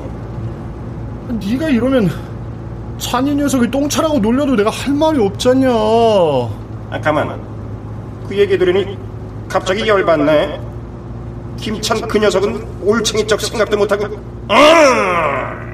네가 1.29 1.69
이러면 1.69 2.11
찬이 2.97 3.33
녀석이 3.33 3.71
똥차라고 3.71 4.19
놀려도 4.19 4.57
내가 4.57 4.69
할 4.69 4.93
말이 4.93 5.19
없잖냐. 5.19 5.69
아, 5.69 6.99
가만. 7.01 7.39
그 8.27 8.37
얘기 8.37 8.57
들으니 8.57 8.97
갑자기 9.47 9.87
열받네. 9.87 10.59
김찬 11.55 12.01
그 12.09 12.17
녀석은 12.17 12.61
올챙이적 12.83 13.39
생각도 13.39 13.77
못하고. 13.77 14.03
음! 14.51 15.64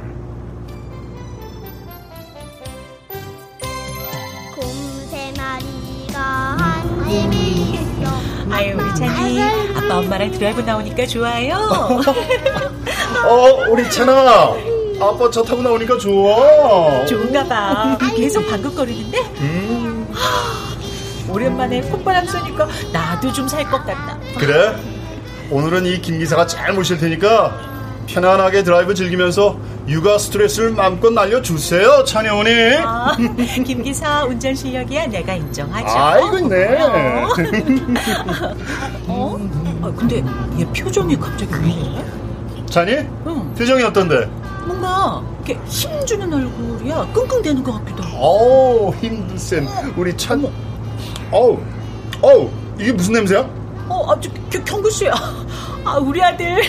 아유 8.52 8.76
우리 8.78 8.96
찬이 8.96 9.42
아빠 9.76 9.98
엄마랑 10.00 10.32
드라이브 10.32 10.62
나오니까 10.62 11.06
좋아요. 11.08 11.56
어, 13.26 13.66
우리 13.70 13.90
찬아. 13.90 14.54
아빠 15.00 15.30
차 15.32 15.42
타고 15.42 15.62
나오니까 15.62 15.98
좋아. 15.98 17.06
좋은가 17.06 17.44
봐. 17.46 17.98
계속 18.16 18.48
방긋거리는데? 18.48 19.18
하, 20.14 21.32
오랜만에 21.34 21.82
콧바람 21.82 22.28
쏘니까 22.28 22.68
나도 22.92 23.32
좀 23.34 23.48
살 23.48 23.64
것 23.70 23.84
같다. 23.86 24.18
그래? 24.38 24.76
오늘은 25.50 25.86
이 25.86 26.02
김 26.02 26.20
기사가 26.20 26.46
잘 26.46 26.74
모실 26.74 26.98
테니까 26.98 27.71
편안하게 28.08 28.64
드라이브 28.64 28.94
즐기면서 28.94 29.58
육아 29.88 30.18
스트레스를 30.18 30.72
마음껏 30.72 31.12
날려주세요, 31.12 32.04
찬이 32.06 32.30
어머니. 32.30 32.52
아, 32.84 33.16
김 33.66 33.84
기사 33.84 34.24
운전 34.26 34.54
실력이야 34.54 35.08
내가 35.08 35.34
인정하죠. 35.34 35.88
아이고, 35.88 36.48
네. 36.48 36.78
어? 39.08 39.38
아, 39.82 39.92
근데 39.98 40.24
얘 40.60 40.66
표정이 40.66 41.18
갑자기 41.20 41.52
왜 41.64 41.70
이래? 41.70 42.06
찬이? 42.70 42.98
표정이 43.58 43.84
어떤데? 43.84 44.26
뭔가 44.66 45.22
이렇게 45.44 45.60
힘주는 45.66 46.32
얼굴이야. 46.32 47.08
끙끙대는 47.14 47.64
것 47.64 47.74
같기도 47.80 48.04
하고. 48.04 48.18
어우, 48.18 48.94
힘들센 49.02 49.68
우리 49.98 50.16
찬. 50.16 50.46
어우, 51.32 51.58
어우, 52.22 52.50
이게 52.80 52.92
무슨 52.92 53.14
냄새야? 53.14 53.40
어, 53.90 54.12
아, 54.12 54.20
저, 54.22 54.30
겨, 54.50 54.64
경구 54.64 54.90
씨야. 54.92 55.14
아, 55.84 55.98
우리 55.98 56.22
아들 56.24 56.62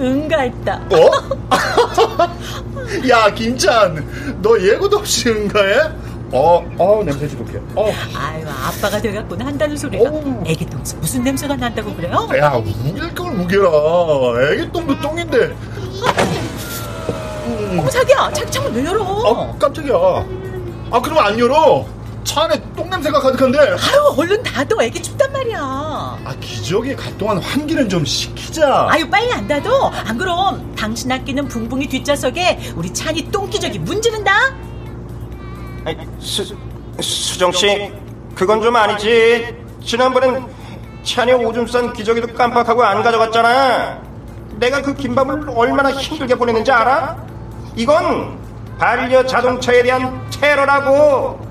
응가했다. 0.00 0.80
어? 0.92 1.10
야, 3.08 3.32
김찬, 3.32 4.38
너 4.42 4.58
예고도 4.60 4.98
없이 4.98 5.28
응가해? 5.28 5.74
어, 6.32 6.64
어, 6.78 7.02
냄새 7.04 7.26
지독해. 7.28 7.58
어. 7.74 7.90
아유, 8.16 8.44
아빠가 8.48 9.00
돼갖고는 9.00 9.44
한다는 9.46 9.76
소리가 9.76 10.10
애기 10.46 10.64
똥에서 10.64 10.96
무슨 10.98 11.22
냄새가 11.24 11.56
난다고 11.56 11.94
그래요? 11.94 12.28
야, 12.38 12.52
우길 12.54 13.14
걸 13.14 13.34
우겨라. 13.40 14.52
애기 14.52 14.70
똥도 14.72 15.00
똥인데. 15.00 15.56
어, 17.78 17.88
자기야, 17.88 18.30
자기 18.32 18.50
창문 18.50 18.74
왜 18.74 18.84
열어? 18.84 19.02
아, 19.04 19.58
깜짝이야. 19.58 19.94
아, 20.92 21.00
그럼 21.00 21.18
안 21.18 21.38
열어. 21.38 21.84
차 22.24 22.42
안에 22.44 22.60
똥 22.76 22.88
냄새가 22.90 23.20
가득한데. 23.20 23.58
아유, 23.58 24.14
얼른 24.16 24.42
닫어. 24.42 24.82
애기 24.82 25.02
춥단 25.02 25.32
말이야. 25.32 25.58
아, 25.60 26.34
기저귀에 26.40 26.94
갈 26.94 27.16
동안 27.18 27.38
환기는 27.38 27.88
좀 27.88 28.04
시키자. 28.04 28.88
아유, 28.90 29.08
빨리 29.08 29.32
안 29.32 29.46
닫어. 29.48 29.88
안 29.88 30.16
그럼 30.18 30.74
당신 30.76 31.10
아끼는 31.10 31.48
붕붕이 31.48 31.86
뒷좌석에 31.88 32.72
우리 32.76 32.92
찬이 32.92 33.30
똥기저귀 33.30 33.78
문지른다. 33.80 34.32
아이, 35.84 35.96
수, 36.20 36.54
수정 37.00 37.50
씨, 37.52 37.90
그건 38.34 38.60
좀 38.60 38.76
아니지. 38.76 39.56
지난번엔 39.84 40.46
찬이 41.02 41.32
오줌 41.32 41.66
싼 41.66 41.92
기저귀도 41.92 42.34
깜빡하고 42.34 42.82
안 42.84 43.02
가져갔잖아. 43.02 43.98
내가 44.56 44.82
그 44.82 44.94
김밥을 44.94 45.50
얼마나 45.56 45.90
힘들게 45.90 46.34
보냈는지 46.34 46.70
알아? 46.70 47.16
이건 47.76 48.38
반려 48.78 49.24
자동차에 49.24 49.82
대한 49.82 50.20
테러라고. 50.30 51.49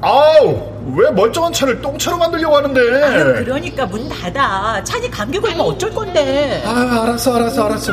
아우, 0.00 0.94
왜 0.96 1.10
멀쩡한 1.10 1.52
차를 1.52 1.80
똥차로 1.80 2.18
만들려고 2.18 2.56
하는데? 2.56 2.80
아유, 2.80 3.44
그러니까 3.44 3.86
문 3.86 4.08
닫아. 4.08 4.82
찬이 4.84 5.10
감기 5.10 5.40
걸리면 5.40 5.64
어쩔 5.64 5.90
건데. 5.90 6.62
아, 6.64 7.02
알았어, 7.02 7.34
알았어, 7.34 7.64
알았어. 7.64 7.92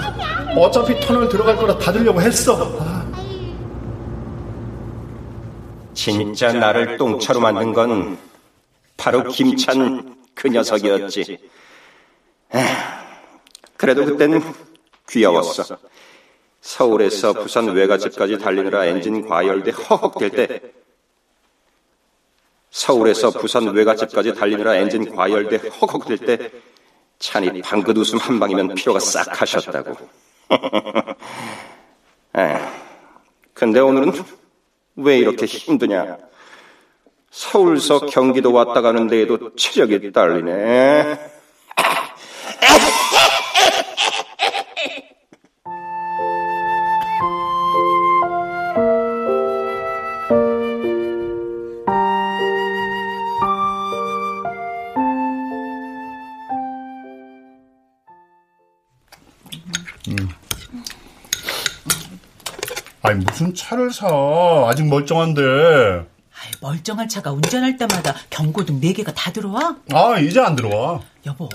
어차피 0.56 1.00
터널 1.00 1.28
들어갈 1.28 1.56
거라 1.56 1.78
닫으려고 1.78 2.22
했어. 2.22 2.78
아. 2.80 3.06
진짜 5.94 6.54
나를 6.54 6.98
똥차로 6.98 7.40
만든 7.40 7.74
건 7.74 8.18
바로 8.98 9.24
김찬 9.24 10.16
그 10.36 10.48
녀석이었지. 10.50 11.40
에휴, 12.54 12.66
그래도 13.78 14.06
그땐 14.06 14.44
귀여웠어. 15.10 15.78
서울에서 16.62 17.34
부산 17.34 17.68
외갓집까지 17.70 18.38
달리느라 18.40 18.86
엔진 18.86 19.28
과열돼 19.28 19.72
허헉댈 19.72 20.30
때 20.32 20.62
서울에서 22.76 23.32
부산 23.32 23.74
외갓집까지 23.74 24.34
달리느라 24.34 24.76
엔진 24.76 25.16
과열돼 25.16 25.70
허걱댈 25.70 26.18
때 26.18 26.52
찬이 27.20 27.62
방긋 27.62 27.98
웃음 27.98 28.20
한 28.20 28.38
방이면 28.38 28.76
피로가 28.76 29.00
싹 29.00 29.42
하셨다고. 29.42 29.96
에, 32.38 32.60
근데 33.56 33.80
오늘은 33.80 34.12
왜 34.98 35.18
이렇게 35.18 35.46
힘드냐? 35.46 36.18
서울서 37.32 38.08
경기도 38.08 38.52
왔다 38.52 38.82
가는 38.82 39.08
데에도 39.08 39.56
체력이 39.56 40.12
딸리네. 40.12 41.32
아니, 63.06 63.24
무슨 63.24 63.54
차를 63.54 63.92
사. 63.94 64.08
아직 64.68 64.88
멀쩡한데. 64.88 65.42
아이, 65.42 66.52
멀쩡한 66.62 67.08
차가 67.08 67.32
운전할 67.32 67.78
때마다 67.78 68.16
경고등 68.30 68.82
4개가 68.82 69.14
다 69.16 69.32
들어와? 69.32 69.76
아, 69.94 70.18
이제 70.20 70.40
안 70.40 70.56
들어와. 70.56 71.00
여보, 71.26 71.48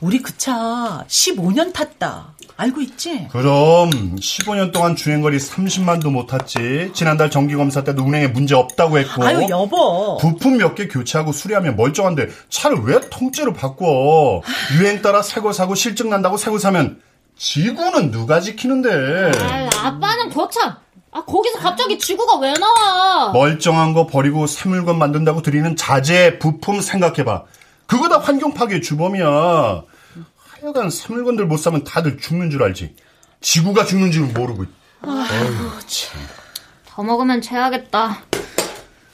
우리 0.00 0.20
그 0.20 0.32
차 0.38 1.04
15년 1.06 1.72
탔다. 1.72 2.32
알고 2.56 2.80
있지? 2.80 3.28
그럼 3.30 3.90
15년 4.16 4.72
동안 4.72 4.96
주행거리 4.96 5.36
30만도 5.38 6.10
못 6.10 6.26
탔지. 6.26 6.90
지난달 6.94 7.30
정기검사 7.30 7.84
때도 7.84 8.02
운행에 8.02 8.28
문제 8.28 8.54
없다고 8.54 8.98
했고. 8.98 9.24
아유, 9.24 9.46
여보. 9.50 10.16
부품 10.18 10.56
몇 10.58 10.74
개 10.74 10.88
교체하고 10.88 11.32
수리하면 11.32 11.76
멀쩡한데 11.76 12.28
차를 12.48 12.78
왜 12.84 13.00
통째로 13.10 13.52
바꿔? 13.52 14.42
유행 14.78 15.02
따라 15.02 15.22
새거 15.22 15.52
사고 15.52 15.74
실증 15.74 16.08
난다고 16.10 16.36
새거 16.36 16.58
사면 16.58 17.00
지구는 17.36 18.10
누가 18.10 18.40
지키는데? 18.40 19.32
아유, 19.38 19.68
아빠는 19.78 20.30
거참 20.30 20.76
아, 21.10 21.24
거기서 21.24 21.58
갑자기 21.58 21.98
지구가 21.98 22.38
왜 22.38 22.54
나와? 22.54 23.32
멀쩡한 23.32 23.92
거 23.92 24.06
버리고 24.06 24.46
새 24.46 24.68
물건 24.68 24.98
만든다고 24.98 25.42
드리는 25.42 25.76
자재, 25.76 26.38
부품 26.38 26.80
생각해봐. 26.80 27.44
그거 27.86 28.08
다 28.08 28.18
환경 28.18 28.54
파괴 28.54 28.80
주범이야. 28.80 29.26
하여간 30.62 30.88
새 30.90 31.12
물건들 31.12 31.46
못 31.46 31.58
사면 31.58 31.84
다들 31.84 32.16
죽는 32.18 32.50
줄 32.50 32.62
알지. 32.62 32.94
지구가 33.42 33.84
죽는 33.84 34.10
줄은 34.12 34.32
모르고. 34.32 34.64
아이고, 35.02 35.78
참. 35.86 36.20
더 36.86 37.02
먹으면 37.02 37.42
죄하겠다. 37.42 38.22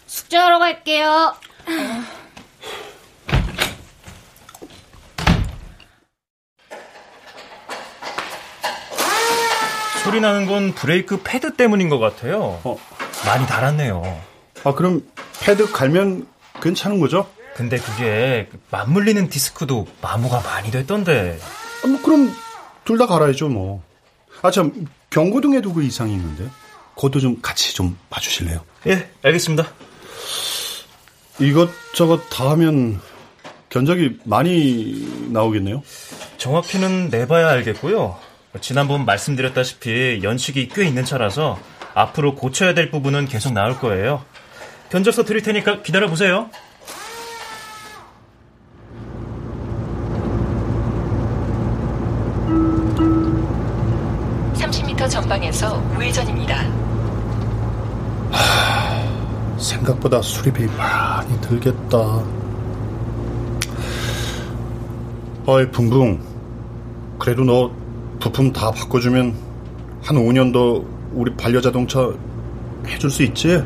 숙제하러 0.07 0.59
갈게요. 0.61 1.35
소리 10.09 10.21
나는 10.23 10.47
건 10.47 10.73
브레이크 10.73 11.21
패드 11.23 11.57
때문인 11.57 11.91
것 11.91 11.99
같아요. 11.99 12.59
어. 12.65 12.79
많이 13.27 13.47
달았네요. 13.47 14.03
아, 14.65 14.73
그럼 14.75 15.03
패드 15.43 15.71
갈면 15.71 16.27
괜찮은 16.63 16.99
거죠? 16.99 17.29
근데 17.55 17.77
그게 17.77 18.49
맞물리는 18.71 19.29
디스크도 19.29 19.87
마모가 20.01 20.41
많이 20.41 20.71
됐던데. 20.71 21.39
아, 21.85 21.87
뭐 21.89 22.01
그럼 22.01 22.33
둘 22.87 22.97
다 22.97 23.07
갈아야죠, 23.07 23.51
뭐. 23.51 23.83
아, 24.41 24.51
참, 24.51 24.87
경고등에도 25.11 25.75
그 25.75 25.83
이상이 25.83 26.15
있는데. 26.15 26.49
그것도 26.95 27.21
좀 27.21 27.43
같이 27.43 27.75
좀 27.75 27.99
봐주실래요? 28.09 28.65
예, 28.87 29.11
알겠습니다. 29.23 29.67
이것저것 31.39 32.31
다 32.31 32.49
하면 32.53 32.99
견적이 33.69 34.21
많이 34.25 35.29
나오겠네요? 35.33 35.83
정확히는 36.39 37.11
내봐야 37.11 37.51
알겠고요. 37.51 38.19
지난번 38.61 39.05
말씀드렸다시피 39.05 40.21
연식이 40.23 40.69
꽤 40.69 40.87
있는 40.87 41.05
차라서 41.05 41.59
앞으로 41.95 42.35
고쳐야 42.35 42.75
될 42.75 42.91
부분은 42.91 43.27
계속 43.27 43.53
나올 43.53 43.79
거예요. 43.79 44.25
견적서 44.91 45.25
드릴 45.25 45.43
테니까 45.43 45.83
기다려 45.83 46.09
보세요. 46.09 46.51
전방에서 55.09 55.83
우회전입니다. 55.97 56.55
하, 58.31 59.59
생각보다 59.59 60.21
수리비 60.21 60.67
많이 60.67 61.41
들겠다. 61.41 61.99
어이, 65.47 65.71
붕붕. 65.71 66.21
그래도 67.19 67.45
너 67.45 67.71
부품 68.21 68.53
다 68.53 68.71
바꿔주면 68.71 69.35
한 70.03 70.17
5년 70.17 70.53
더 70.53 70.83
우리 71.13 71.35
반려자동차 71.35 72.11
해줄 72.87 73.11
수 73.11 73.23
있지? 73.23 73.63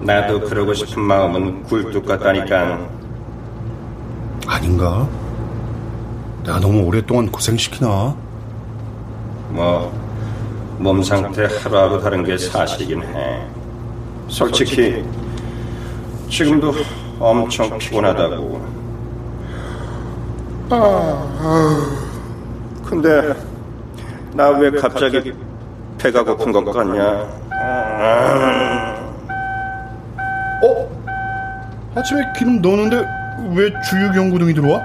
나도 0.00 0.40
그러고 0.40 0.72
싶은 0.74 1.02
마음은 1.02 1.64
굴뚝 1.64 2.06
같다니까. 2.06 2.88
아닌가? 4.46 5.08
내가 6.44 6.58
너무 6.58 6.82
오랫동안 6.84 7.30
고생시키나? 7.30 8.16
뭐 9.50 10.00
몸 10.80 11.02
상태 11.02 11.44
하루하루 11.62 12.00
다른 12.00 12.24
게 12.24 12.38
사실이긴 12.38 13.02
해. 13.02 13.46
솔직히 14.28 15.04
지금도 16.30 16.72
엄청 17.18 17.76
피곤하다고. 17.76 18.66
아, 20.70 22.09
근데 22.90 23.32
나 24.34 24.50
왜 24.50 24.68
갑자기 24.72 25.32
배가 25.96 26.24
고픈 26.24 26.50
것 26.50 26.64
같냐? 26.64 27.02
어? 30.62 30.90
아침에 31.94 32.20
기름 32.36 32.60
넣었는데 32.60 32.96
왜 33.54 33.70
주유 33.88 34.10
경고등이 34.12 34.52
들어와? 34.54 34.80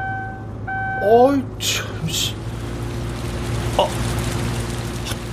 어이 1.02 1.42
참 1.60 2.08
씨. 2.08 2.36
아, 3.78 3.88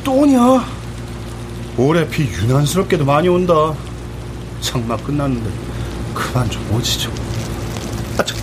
또냐? 0.03 0.65
올해 1.77 2.09
비 2.09 2.25
유난스럽게도 2.25 3.05
많이 3.05 3.29
온다. 3.29 3.53
장마 4.63 4.97
끝났는데 4.97 5.51
그만 6.15 6.49
좀 6.49 6.63
오지 6.75 7.01
좀. 7.01 7.13
아, 8.19 8.25
참. 8.25 8.39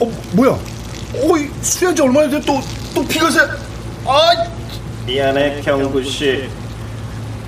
어 0.00 0.10
뭐야? 0.32 0.58
어이 1.22 1.48
수련지 1.62 2.02
얼마나 2.02 2.28
돼? 2.28 2.40
또 2.40 2.60
또 2.94 3.06
새. 3.30 3.40
아. 4.06 4.30
미안해 5.06 5.60
경구 5.62 6.02
씨. 6.02 6.48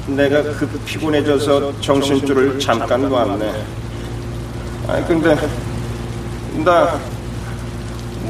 내가 0.06 0.42
급 0.42 0.84
피곤해져서 0.86 1.80
정신줄을 1.80 2.58
잠깐 2.58 3.08
놨네. 3.08 3.64
아니 4.88 5.06
근데 5.06 5.36
나 6.64 6.98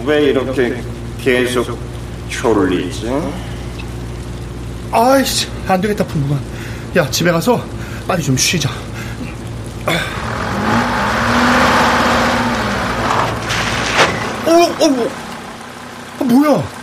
왜 0.04 0.24
이렇게 0.26 0.82
계속 1.20 1.78
졸리지? 2.28 3.10
아이씨 4.92 5.48
안 5.68 5.80
되겠다 5.80 6.04
풍부가. 6.04 6.40
야 6.96 7.10
집에 7.10 7.30
가서 7.30 7.62
빨리 8.08 8.22
좀 8.22 8.36
쉬자. 8.36 8.70
어, 14.46 14.50
어, 14.52 15.08
어, 16.20 16.24
뭐야? 16.24 16.79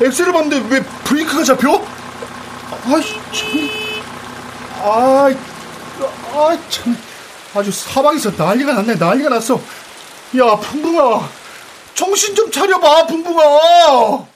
엑셀을 0.00 0.32
봤는데 0.32 0.74
왜 0.74 0.82
브레이크가 1.04 1.44
잡혀? 1.44 1.84
아이씨 2.86 3.14
참. 3.32 3.84
아이, 4.82 5.36
아, 6.34 6.58
참. 6.68 6.96
아주 7.54 7.70
사방에서 7.70 8.32
난리가 8.36 8.74
났네, 8.74 8.96
난리가 8.96 9.30
났어. 9.30 9.54
야, 10.36 10.56
붕붕아. 10.56 11.28
정신 11.94 12.34
좀 12.34 12.50
차려봐, 12.50 13.06
붕붕아. 13.06 14.26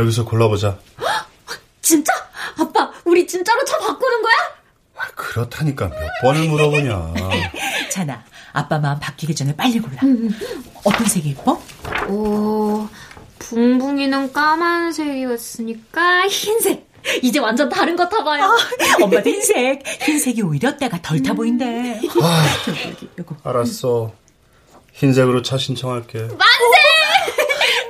여기서 0.00 0.24
골라보자. 0.24 0.78
진짜? 1.82 2.12
아빠, 2.58 2.90
우리 3.04 3.26
진짜로 3.26 3.64
차 3.64 3.78
바꾸는 3.78 4.22
거야? 4.22 4.32
아, 4.96 5.06
그렇다니까 5.14 5.88
몇 5.88 5.98
번을 6.22 6.48
물어보냐. 6.48 7.14
자나, 7.90 8.24
아빠 8.52 8.78
마음 8.78 8.98
바뀌기 9.00 9.34
전에 9.34 9.54
빨리 9.56 9.78
골라. 9.80 9.96
어떤 10.84 11.06
색이 11.06 11.30
예뻐? 11.30 11.60
오, 12.08 12.88
붕붕이는 13.38 14.32
까만색이었으니까 14.32 16.28
흰색. 16.28 16.88
이제 17.22 17.38
완전 17.38 17.68
다른 17.70 17.96
거 17.96 18.06
타봐요. 18.08 18.44
아, 18.44 18.56
엄마도 19.02 19.28
흰색. 19.30 19.82
흰색이 20.02 20.42
오히려 20.42 20.76
때가 20.76 21.00
덜타 21.00 21.32
보인대. 21.34 22.00
아, 22.22 22.44
알았어. 23.48 24.12
흰색으로 24.92 25.40
차 25.42 25.56
신청할게. 25.56 26.18
만세! 26.18 26.40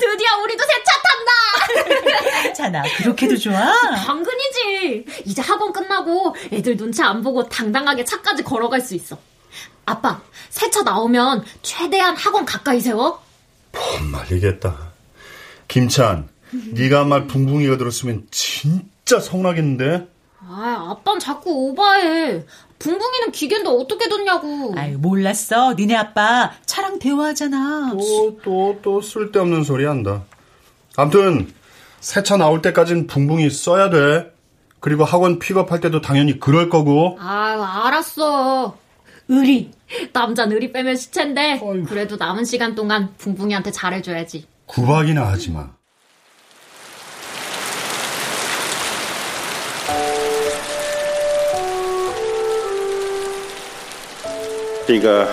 드디어 0.00 0.38
우리도 0.42 0.64
새차 0.64 0.92
탄다! 1.04 2.52
자나, 2.54 2.82
그렇게도 2.96 3.36
좋아? 3.36 3.72
당근이지. 4.06 5.04
이제 5.26 5.42
학원 5.42 5.72
끝나고 5.72 6.34
애들 6.52 6.76
눈치 6.76 7.02
안 7.02 7.22
보고 7.22 7.48
당당하게 7.48 8.04
차까지 8.04 8.42
걸어갈 8.42 8.80
수 8.80 8.94
있어. 8.94 9.18
아빠, 9.86 10.20
새 10.48 10.70
차 10.70 10.82
나오면 10.82 11.44
최대한 11.62 12.16
학원 12.16 12.44
가까이 12.44 12.80
세워. 12.80 13.22
못 13.72 13.80
말리겠다. 14.10 14.90
김찬, 15.68 16.28
네가 16.52 17.00
한말 17.00 17.26
붕붕이가 17.26 17.76
들었으면 17.76 18.26
진짜 18.30 19.20
서운하겠는데? 19.20 20.08
아, 20.48 20.86
아빤 20.98 21.18
자꾸 21.20 21.50
오바해. 21.68 22.44
붕붕이는 22.90 23.31
기계인데 23.33 23.69
어떻게 23.71 24.09
뒀냐고. 24.09 24.75
아유, 24.77 24.99
몰랐어. 24.99 25.75
니네 25.75 25.95
아빠 25.95 26.51
차랑 26.66 26.99
대화하잖아. 26.99 27.93
또, 27.93 28.38
또, 28.43 28.79
또 28.83 29.01
쓸데없는 29.01 29.62
소리 29.64 29.85
한다. 29.85 30.25
암튼, 30.97 31.53
새 32.01 32.23
차 32.23 32.37
나올 32.38 32.62
때까진 32.62 33.07
붕붕이 33.07 33.51
써야 33.51 33.90
돼. 33.90 34.33
그리고 34.81 35.05
학원 35.05 35.38
픽업할 35.38 35.81
때도 35.81 36.01
당연히 36.01 36.40
그럴 36.40 36.71
거고. 36.71 37.19
아, 37.21 37.83
알았어. 37.87 38.77
의리. 39.29 39.71
남자는 40.14 40.57
의리 40.57 40.73
빼면 40.73 40.97
시체인데, 40.97 41.61
그래도 41.87 42.16
남은 42.16 42.47
시간 42.47 42.75
동안 42.75 43.12
붕붕이한테 43.19 43.71
잘해줘야지. 43.73 44.47
구박이나 44.66 45.27
하지 45.29 45.51
마. 45.51 45.69
비가 54.90 55.24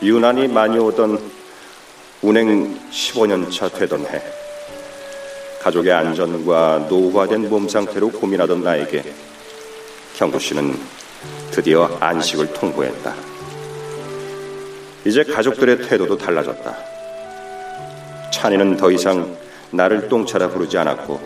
유난히 0.00 0.46
많이 0.46 0.78
오던 0.78 1.18
운행 2.22 2.78
15년 2.92 3.50
차 3.50 3.68
되던 3.68 4.06
해 4.06 4.22
가족의 5.60 5.90
안전과 5.92 6.86
노후화된 6.88 7.50
몸 7.50 7.68
상태로 7.68 8.10
고민하던 8.10 8.62
나에게 8.62 9.02
경구 10.14 10.38
씨는 10.38 10.78
드디어 11.50 11.90
안식을 11.98 12.52
통보했다. 12.52 13.16
이제 15.04 15.24
가족들의 15.24 15.78
태도도 15.88 16.16
달라졌다. 16.16 16.76
찬이는 18.32 18.76
더 18.76 18.92
이상 18.92 19.36
나를 19.72 20.08
똥차라 20.08 20.50
부르지 20.50 20.78
않았고 20.78 21.20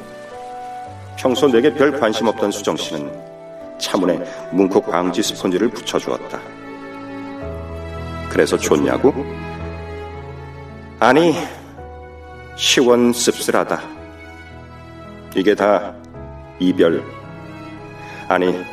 평소 1.18 1.48
내게 1.48 1.74
별 1.74 2.00
관심 2.00 2.28
없던 2.28 2.50
수정 2.50 2.78
씨는 2.78 3.12
차문에 3.78 4.20
문콕 4.52 4.90
방지 4.90 5.22
스펀지를 5.22 5.68
붙여주었다. 5.68 6.61
그래서 8.32 8.56
좋냐고? 8.56 9.12
아니, 10.98 11.34
시원 12.56 13.12
씁쓸하다. 13.12 13.82
이게 15.36 15.54
다 15.54 15.92
이별, 16.58 17.02
아니, 18.28 18.64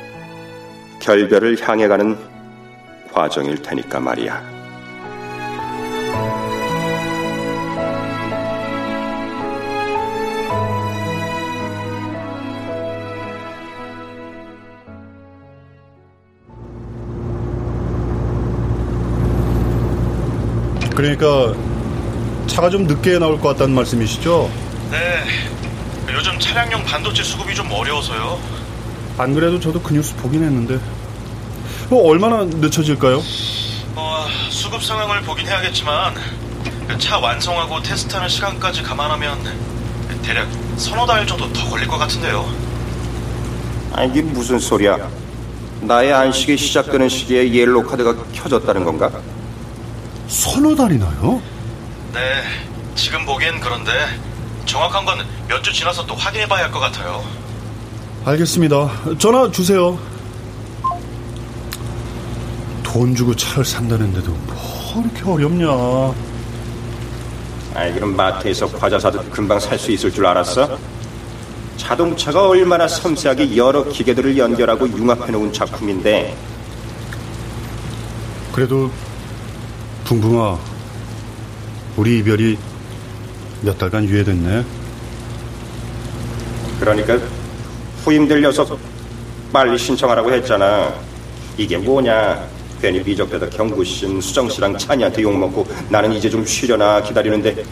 결별을 1.02 1.58
향해 1.62 1.90
가는 1.90 2.18
과정일 3.12 3.62
테니까 3.62 4.00
말이야. 4.00 4.59
그러니까 21.00 21.54
차가 22.46 22.70
좀 22.70 22.86
늦게 22.86 23.20
나올 23.20 23.40
것 23.40 23.48
같다는 23.50 23.74
말씀이시죠? 23.74 24.52
네. 24.92 25.24
요즘 26.14 26.38
차량용 26.38 26.84
반도체 26.84 27.24
수급이 27.24 27.56
좀 27.56 27.72
어려워서요. 27.72 28.38
안 29.18 29.34
그래도 29.34 29.58
저도 29.62 29.82
그 29.82 29.94
뉴스 29.94 30.14
보긴 30.18 30.44
했는데 30.44 30.78
어, 31.90 31.96
얼마나 31.96 32.44
늦춰질까요? 32.44 33.24
어, 33.96 34.28
수급 34.50 34.84
상황을 34.84 35.22
보긴 35.22 35.48
해야겠지만 35.48 36.16
차 36.98 37.18
완성하고 37.18 37.82
테스트하는 37.82 38.28
시간까지 38.28 38.84
감안하면 38.84 39.40
대략 40.22 40.50
서너 40.76 41.06
달 41.06 41.26
정도 41.26 41.52
더 41.54 41.70
걸릴 41.70 41.88
것 41.88 41.98
같은데요. 41.98 42.46
아, 43.94 44.04
이게 44.04 44.22
무슨 44.22 44.60
소리야? 44.60 44.98
나의 45.80 46.12
안식이 46.12 46.58
시작되는 46.58 47.08
시기에 47.08 47.54
옐로우 47.54 47.86
카드가 47.86 48.18
켜졌다는 48.34 48.84
건가? 48.84 49.10
서너 50.30 50.76
달이나요? 50.76 51.42
네, 52.14 52.20
지금 52.96 53.26
보기엔 53.26 53.60
그런데 53.60 53.92
정확한 54.66 55.06
건 55.06 55.18
몇 55.50 55.64
주 55.64 55.74
지나서 55.74 56.06
또 56.06 56.14
확인해봐야 56.16 56.66
할 56.66 56.72
것 56.72 56.80
같아요. 56.80 57.24
알겠습니다. 58.24 58.92
전화 59.18 59.50
주세요. 59.52 59.98
돈 62.84 63.16
주고 63.16 63.36
차를 63.36 63.66
산다는데도 63.66 64.32
뭐 64.32 65.04
이렇게 65.04 65.24
어렵냐? 65.30 66.14
아이 67.76 67.94
그럼 67.94 68.16
마트에서 68.16 68.68
과자 68.72 69.00
사도 69.00 69.24
금방 69.32 69.60
살 69.60 69.78
수 69.80 69.92
있을 69.92 70.12
줄 70.12 70.26
알았어? 70.28 70.78
자동차가 71.78 72.48
얼마나 72.48 72.88
섬세하게 72.88 73.56
여러 73.58 73.84
기계들을 73.84 74.38
연결하고 74.38 74.88
융합해 74.88 75.32
놓은 75.32 75.52
작품인데 75.52 76.36
그래도 78.52 78.92
붕붕아, 80.10 80.58
우리 81.96 82.18
이별이 82.18 82.58
몇 83.62 83.78
달간 83.78 84.04
유예됐네. 84.06 84.66
그러니까 86.80 87.20
후임들 88.04 88.42
녀석 88.42 88.80
빨리 89.54 89.78
신청하라고 89.78 90.34
했잖아. 90.34 90.96
이게 91.58 91.78
뭐냐? 91.78 92.44
괜히 92.82 93.04
비적대다 93.04 93.50
경구씨, 93.50 94.20
수정 94.20 94.50
씨랑 94.50 94.80
찬이한테 94.80 95.22
욕 95.22 95.38
먹고 95.38 95.68
나는 95.90 96.12
이제 96.14 96.28
좀 96.28 96.44
쉬려나 96.44 97.04
기다리는데 97.04 97.64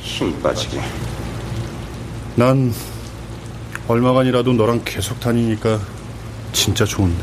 힘 0.00 0.42
빠지게. 0.42 0.80
난 2.34 2.74
얼마간이라도 3.86 4.52
너랑 4.54 4.80
계속 4.84 5.20
다니니까 5.20 5.78
진짜 6.52 6.84
좋은데. 6.84 7.22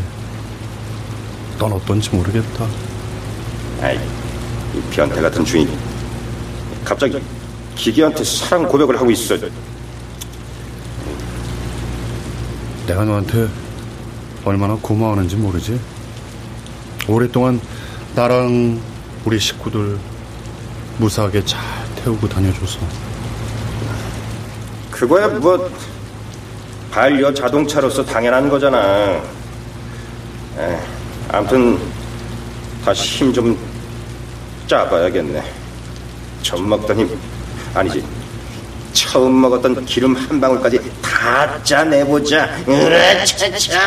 넌 1.57 1.73
어떤지 1.73 2.09
모르겠다. 2.15 2.65
아이, 3.81 3.99
이 4.75 4.81
변태 4.91 5.21
같은 5.21 5.43
주인. 5.43 5.69
갑자기 6.83 7.19
기계한테 7.75 8.23
사랑 8.23 8.67
고백을 8.67 8.99
하고 8.99 9.09
있어. 9.11 9.35
내가 12.87 13.05
너한테 13.05 13.47
얼마나 14.45 14.75
고마워하는지 14.81 15.35
모르지? 15.35 15.79
오랫동안 17.07 17.59
나랑 18.15 18.79
우리 19.25 19.39
식구들 19.39 19.97
무사하게 20.97 21.43
잘 21.45 21.59
태우고 21.97 22.27
다녀줘서. 22.27 22.79
그거야 24.91 25.27
뭐 25.27 25.69
반려 26.91 27.33
자동차로서 27.33 28.03
당연한 28.03 28.49
거잖아. 28.49 29.21
에, 30.57 30.79
아무튼 31.31 31.79
다시 32.83 33.19
힘 33.19 33.33
좀 33.33 33.68
짜봐야겠네. 34.69 35.43
젖 36.43 36.61
먹던 36.61 36.99
힘 36.99 37.19
아니지. 37.73 38.05
처음 38.93 39.41
먹었던 39.41 39.83
기름 39.85 40.15
한 40.15 40.39
방울까지 40.39 40.79
다 41.01 41.61
짜내보자. 41.63 42.47
으라차차. 42.67 43.79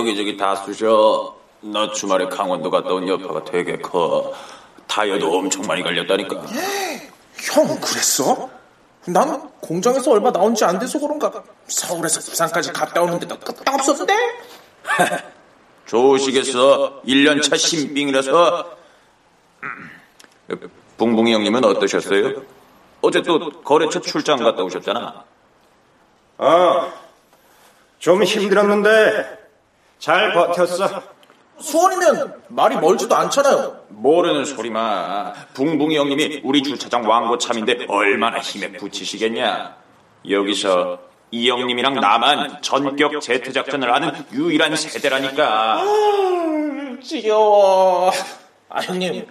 여기저기 0.00 0.36
다 0.36 0.56
쑤셔. 0.56 1.36
너 1.62 1.90
주말에 1.92 2.26
강원도 2.26 2.70
갔다 2.70 2.88
온 2.90 3.06
여파가 3.06 3.44
되게 3.44 3.76
커. 3.78 4.32
타이어도 4.86 5.32
엄청 5.38 5.62
많이 5.66 5.82
갈렸다니까. 5.82 6.36
형, 7.52 7.66
그랬어? 7.80 8.48
난 9.06 9.50
공장에서 9.60 10.10
얼마 10.10 10.30
나온 10.32 10.54
지 10.54 10.64
안 10.64 10.78
돼서 10.78 10.98
그런가 10.98 11.30
서울에서 11.66 12.20
부산까지 12.20 12.72
갔다 12.72 13.02
오는데도 13.02 13.38
끄떡 13.38 13.74
없었는데? 13.74 14.14
좋으시겠어. 15.86 17.02
1년차 17.06 17.56
신빙이라서. 17.58 18.76
음, 19.62 19.90
붕붕이 20.96 21.32
형님은 21.34 21.64
어떠셨어요? 21.64 22.42
어제 23.02 23.22
또 23.22 23.50
거래처 23.62 24.00
출장 24.00 24.38
갔다 24.38 24.62
오셨잖아. 24.62 25.24
어, 26.38 26.92
좀 27.98 28.22
힘들었는데 28.24 29.39
잘 30.00 30.32
버텼어. 30.32 31.02
수원이면 31.60 32.42
말이 32.48 32.74
멀지도 32.76 33.14
않잖아요. 33.14 33.84
모르는 33.90 34.46
소리마. 34.46 35.34
붕붕이 35.52 35.96
형님이 35.96 36.40
우리 36.42 36.62
주차장 36.62 37.06
왕고참인데 37.08 37.84
얼마나 37.86 38.38
힘에 38.38 38.72
부치시겠냐. 38.72 39.76
여기서 40.28 40.98
이 41.30 41.50
형님이랑 41.50 41.94
나만 41.94 42.62
전격 42.62 43.20
제트 43.20 43.52
작전을 43.52 43.92
하는 43.94 44.10
유일한 44.32 44.74
세대라니까. 44.74 45.80
아, 45.80 46.96
지겨워. 47.02 48.10
아, 48.70 48.80
형님, 48.80 49.26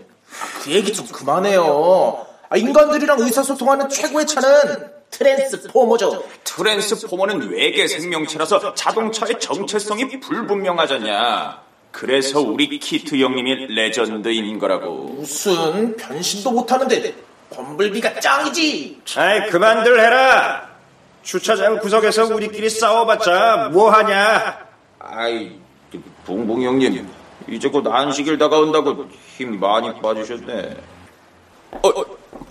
그 0.61 0.71
얘기 0.71 0.93
좀 0.93 1.07
그만해요. 1.07 2.27
아, 2.47 2.57
인간들이랑 2.57 3.19
의사소통하는 3.19 3.89
최고의 3.89 4.27
차는 4.27 4.98
트랜스포머죠. 5.11 6.23
트랜스포머는 6.43 7.51
외계 7.51 7.87
생명체라서 7.87 8.73
자동차의 8.73 9.39
정체성이 9.39 10.19
불분명하잖냐. 10.19 11.61
그래서 11.91 12.39
우리 12.39 12.79
키트 12.79 13.15
형님이 13.15 13.67
레전드인 13.73 14.59
거라고. 14.59 15.15
무슨 15.17 15.95
변신도 15.97 16.51
못하는데 16.51 17.13
범블비가 17.49 18.19
짱이지. 18.19 19.01
아이 19.17 19.49
그만들 19.49 19.99
해라. 19.99 20.69
주차장 21.23 21.79
구석에서 21.79 22.33
우리끼리 22.35 22.69
싸워봤자 22.69 23.69
뭐하냐. 23.73 24.59
아이 24.99 25.51
붕붕 26.25 26.61
형님 26.61 27.09
이제 27.49 27.67
곧 27.67 27.85
안식일 27.87 28.37
다가온다고 28.37 29.07
힘 29.35 29.59
많이 29.59 29.91
빠지셨네. 29.99 30.77
어, 31.71 31.87
어 31.87 32.05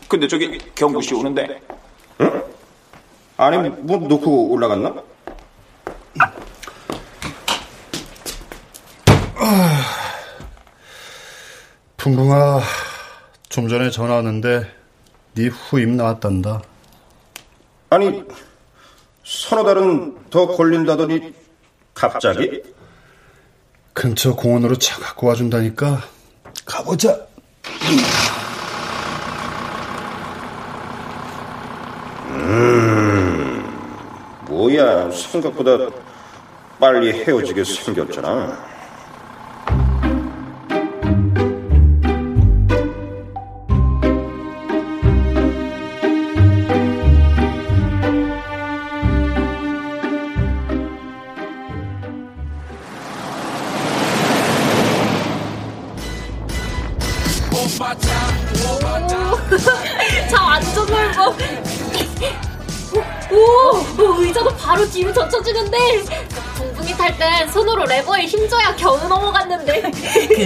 근데 0.09 0.27
저기 0.27 0.59
경구 0.75 1.01
씨 1.01 1.15
오는데. 1.15 1.61
응? 2.21 2.43
아니, 3.37 3.69
뭐 3.69 3.97
놓고 3.99 4.51
올라갔나? 4.51 4.95
붕붕아, 11.97 12.61
좀 13.49 13.69
전에 13.69 13.91
전화 13.91 14.15
왔는데 14.15 14.67
네 15.35 15.49
후임 15.49 15.97
나왔단다. 15.97 16.63
아니, 17.91 18.25
서너 19.25 19.65
달은 19.65 20.31
더 20.31 20.47
걸린다더니 20.47 21.35
갑자기? 21.95 22.63
근처 23.93 24.35
공원으로 24.35 24.77
차 24.79 25.01
갖고 25.01 25.27
와준다니까 25.27 26.03
가보자. 26.65 27.19
음, 32.39 33.65
뭐야, 34.49 35.11
생각보다 35.11 35.79
빨리 36.79 37.13
헤어지게 37.13 37.65
생겼잖아. 37.65 38.57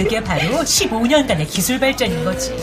그게 0.03 0.21
바로 0.21 0.41
15년간의 0.41 1.47
기술 1.47 1.79
발전인 1.79 2.25
거지. 2.25 2.53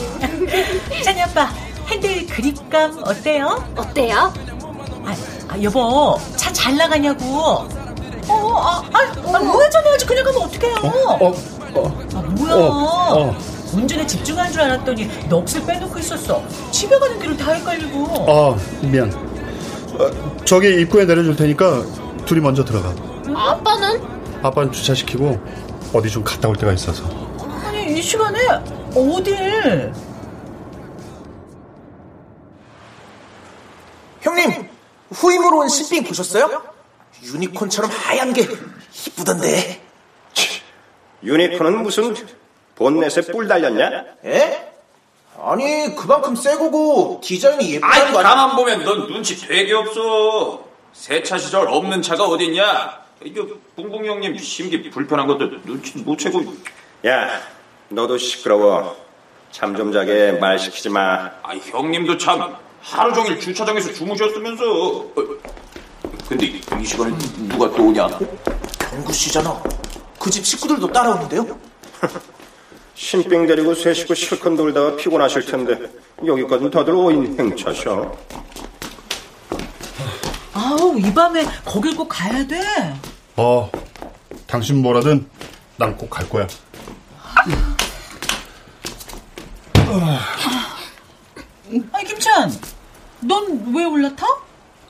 찬이 1.03 1.23
아빠, 1.23 1.49
핸들 1.87 2.27
그립감 2.27 3.03
어때요? 3.03 3.65
어때요? 3.77 4.33
아, 5.07 5.17
아, 5.49 5.63
여보, 5.63 6.19
차 6.37 6.53
잘 6.53 6.77
나가냐고. 6.77 7.25
어, 8.29 8.53
아, 8.59 8.83
아, 8.93 8.99
아 9.35 9.39
우회전해야지. 9.41 10.05
그냥 10.07 10.25
가면 10.27 10.43
어떡해요? 10.43 10.77
어, 10.83 11.31
어, 11.75 12.09
아, 12.15 12.19
뭐야. 12.21 12.55
어, 12.55 13.21
어. 13.21 13.39
운전에 13.73 14.07
집중한 14.07 14.53
줄 14.53 14.61
알았더니 14.61 15.09
넋을 15.31 15.65
빼놓고 15.67 15.99
있었어. 15.99 16.43
집에 16.71 16.99
가는 16.99 17.19
길을 17.19 17.37
다 17.39 17.53
헷갈리고. 17.53 18.05
어, 18.31 18.59
미안. 18.83 19.11
어, 19.99 20.45
저기 20.45 20.69
입구에 20.83 21.07
내려줄 21.07 21.35
테니까 21.37 21.83
둘이 22.27 22.41
먼저 22.41 22.63
들어가. 22.65 22.93
아빠는? 23.35 24.03
아빠는 24.43 24.73
주차시키고 24.73 25.41
어디 25.95 26.11
좀 26.11 26.23
갔다 26.23 26.47
올 26.49 26.57
데가 26.57 26.73
있어서. 26.75 27.30
아니, 28.01 28.03
이 28.03 28.03
시간에 28.03 28.39
어딜? 28.97 29.93
형님, 34.23 34.69
후임으로 35.13 35.59
온 35.59 35.69
신빙 35.69 36.05
보셨어요? 36.05 36.63
유니콘처럼 37.23 37.91
하얀 37.91 38.33
게 38.33 38.47
이쁘던데. 39.07 39.83
유니콘은 41.23 41.83
무슨 41.83 42.15
본넷에 42.77 43.33
뿔 43.33 43.47
달렸냐? 43.47 44.05
에? 44.25 44.73
아니, 45.39 45.95
그만큼 45.95 46.35
새 46.35 46.57
거고 46.57 47.21
디자인이 47.23 47.75
예쁘다는 47.75 48.13
거 48.13 48.21
아니야? 48.21 48.35
가만 48.35 48.57
보면 48.57 48.85
넌 48.85 49.07
눈치 49.09 49.39
되게 49.47 49.75
없어. 49.75 50.65
세차 50.95 51.37
시절 51.37 51.69
없는 51.69 52.01
차가 52.01 52.25
어딨냐? 52.25 52.99
이거 53.25 53.47
뿡뿡 53.77 54.07
형님 54.07 54.39
심기 54.39 54.89
불편한 54.89 55.27
것도 55.27 55.63
눈치 55.65 55.99
못 55.99 56.19
채고. 56.19 56.43
야, 57.07 57.60
너도 57.91 58.17
시끄러워. 58.19 58.97
잠 59.51 59.75
좀 59.77 59.93
자게 59.93 60.33
말 60.33 60.59
시키지 60.59 60.89
마. 60.89 61.31
아, 61.43 61.55
형님도 61.55 62.17
참 62.19 62.55
하루 62.81 63.13
종일 63.13 63.39
주차장에서 63.41 63.93
주무셨으면서. 63.93 64.65
어, 64.97 65.13
근데 66.29 66.47
이 66.47 66.85
시간에 66.85 67.13
누가 67.49 67.69
또 67.73 67.89
오냐? 67.89 68.07
경구 68.79 69.13
씨잖아. 69.13 69.61
그 70.21 70.31
집 70.31 70.45
식구들도 70.47 70.93
따라오는데요? 70.93 71.59
신빙 72.95 73.47
데리고 73.47 73.75
세 73.75 73.93
식구 73.95 74.15
실컷 74.15 74.51
놀다가 74.53 74.95
피곤하실 74.95 75.47
텐데 75.47 75.77
여기까지 76.25 76.71
다들 76.71 76.95
오인 76.95 77.37
행차셔. 77.39 78.15
아우, 80.53 80.99
이 80.99 81.13
밤에 81.15 81.45
거길 81.65 81.97
꼭 81.97 82.07
가야 82.09 82.47
돼. 82.47 82.61
어, 83.37 83.71
당신 84.47 84.81
뭐라든 84.83 85.27
난 85.77 85.97
꼭 85.97 86.09
갈 86.11 86.29
거야. 86.29 86.47
아니, 91.93 92.05
김찬. 92.05 92.53
넌 93.21 93.73
왜 93.75 93.85
올라타? 93.85 94.27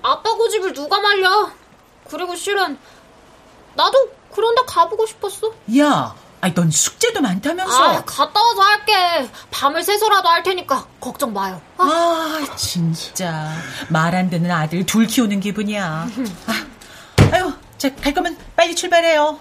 아빠 0.02 0.32
고집을 0.34 0.72
누가 0.72 1.00
말려? 1.00 1.50
그리고 2.08 2.34
실은 2.34 2.78
나도 3.74 4.10
그런데 4.34 4.62
가보고 4.66 5.06
싶었어. 5.06 5.52
야, 5.78 6.14
아니, 6.40 6.54
넌 6.54 6.70
숙제도 6.70 7.20
많다면서. 7.20 7.74
아, 7.84 8.04
갔다 8.04 8.40
와서 8.40 8.62
할게. 8.62 9.28
밤을 9.50 9.82
새서라도 9.82 10.28
할 10.28 10.42
테니까 10.42 10.86
걱정 11.00 11.32
마요. 11.32 11.60
아, 11.76 12.44
진짜. 12.56 13.50
말 13.88 14.14
안 14.14 14.30
듣는 14.30 14.50
아들 14.50 14.86
둘 14.86 15.06
키우는 15.06 15.40
기분이야. 15.40 16.08
아, 16.46 16.66
아유, 17.32 17.52
자, 17.78 17.94
갈 17.96 18.14
거면 18.14 18.36
빨리 18.56 18.74
출발해요. 18.74 19.38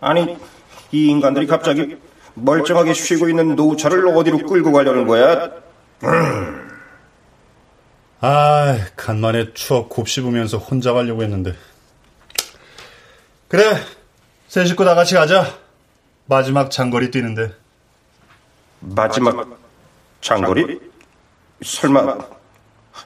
아니, 0.00 0.36
이 0.92 1.06
인간들이 1.06 1.46
갑자기 1.46 1.96
멀쩡하게 2.34 2.94
쉬고 2.94 3.28
있는 3.28 3.56
노차를 3.56 4.06
어디로 4.08 4.38
끌고 4.46 4.72
가려는 4.72 5.06
거야? 5.06 5.50
아, 8.20 8.78
간만에 8.96 9.52
추억 9.54 9.88
곱씹으면서 9.88 10.58
혼자 10.58 10.92
가려고 10.92 11.22
했는데. 11.22 11.54
그래, 13.48 13.76
세 14.48 14.64
식구 14.64 14.84
다 14.84 14.94
같이 14.94 15.14
가자. 15.14 15.58
마지막 16.26 16.70
장거리 16.70 17.10
뛰는데. 17.10 17.54
마지막 18.80 19.58
장거리? 20.20 20.80
설마 21.64 22.18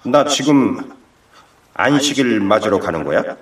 나 0.04 0.24
지금 0.24 0.92
안식일 1.74 2.40
맞으러 2.40 2.78
가는 2.78 3.04
거야? 3.04 3.36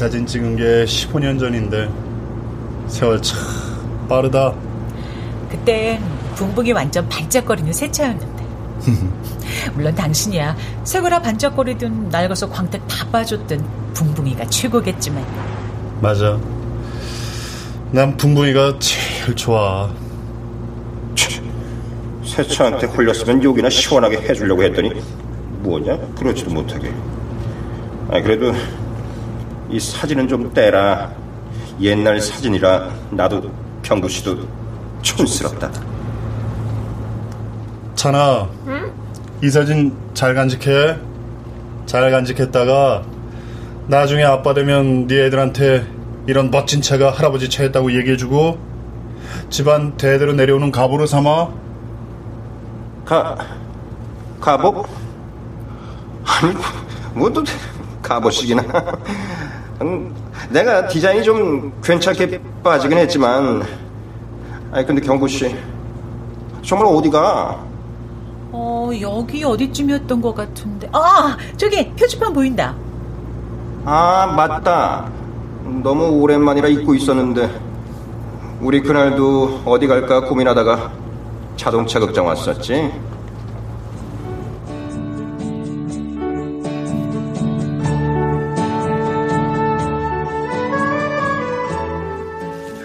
사진 0.00 0.24
찍은 0.24 0.56
게 0.56 0.86
15년 0.86 1.38
전인데 1.38 1.90
세월 2.88 3.20
참 3.20 3.38
빠르다. 4.08 4.54
그땐 5.50 6.02
붕붕이 6.36 6.72
완전 6.72 7.06
반짝거리는 7.06 7.70
새 7.74 7.90
차였는데. 7.90 8.44
물론 9.74 9.94
당신이야. 9.94 10.56
새거라 10.84 11.20
반짝거리든 11.20 12.08
낡아서 12.08 12.48
광택 12.48 12.80
다 12.88 13.06
빠졌든 13.12 13.62
붕붕이가 13.92 14.46
최고겠지만. 14.46 15.22
맞아. 16.00 16.40
난 17.90 18.16
붕붕이가 18.16 18.78
제일 18.78 19.36
좋아. 19.36 19.90
세차한테 22.24 22.86
홀렸으면 22.86 23.44
욕이나 23.44 23.68
시원하게 23.68 24.16
해주려고 24.22 24.62
했더니 24.62 24.92
뭐냐? 25.58 25.98
그렇지도 26.18 26.52
못하게. 26.52 26.90
아 28.08 28.22
그래도 28.22 28.54
이 29.70 29.78
사진은 29.78 30.28
좀 30.28 30.52
떼라. 30.52 31.12
옛날 31.80 32.20
사진이라 32.20 32.90
나도 33.10 33.50
경구 33.82 34.08
씨도 34.08 34.38
촌스럽다. 35.02 35.70
찬아, 37.94 38.48
이 39.42 39.48
사진 39.50 39.96
잘 40.14 40.34
간직해. 40.34 40.96
잘 41.86 42.10
간직했다가 42.10 43.02
나중에 43.86 44.22
아빠 44.22 44.54
되면 44.54 45.06
네 45.06 45.26
애들한테 45.26 45.86
이런 46.26 46.50
멋진 46.50 46.82
차가 46.82 47.10
할아버지 47.10 47.48
차였다고 47.48 47.92
얘기해주고 47.98 48.58
집안 49.48 49.96
대대로 49.96 50.32
내려오는 50.32 50.70
가보로 50.70 51.06
삼아. 51.06 51.48
가 53.04 53.36
가복? 54.40 54.88
아니 56.24 56.54
뭐또 57.14 57.42
가보시기나. 58.02 58.62
음, 59.82 60.14
내가 60.50 60.86
디자인이 60.88 61.24
좀 61.24 61.72
괜찮게 61.82 62.40
빠지긴 62.62 62.98
했지만, 62.98 63.62
아니 64.72 64.86
근데 64.86 65.00
경구 65.00 65.26
씨 65.26 65.54
정말 66.62 66.88
어디가? 66.88 67.64
어, 68.52 68.90
여기 69.00 69.42
어디쯤이었던 69.42 70.20
것 70.20 70.34
같은데. 70.34 70.88
아, 70.92 71.36
저기 71.56 71.90
표지판 71.92 72.32
보인다. 72.32 72.74
아, 73.84 74.26
맞다. 74.36 75.08
너무 75.82 76.20
오랜만이라 76.20 76.68
잊고 76.68 76.94
있었는데. 76.94 77.50
우리 78.60 78.82
그날도 78.82 79.62
어디 79.64 79.86
갈까 79.86 80.20
고민하다가 80.20 80.92
자동차 81.56 81.98
극장 81.98 82.26
왔었지. 82.26 82.92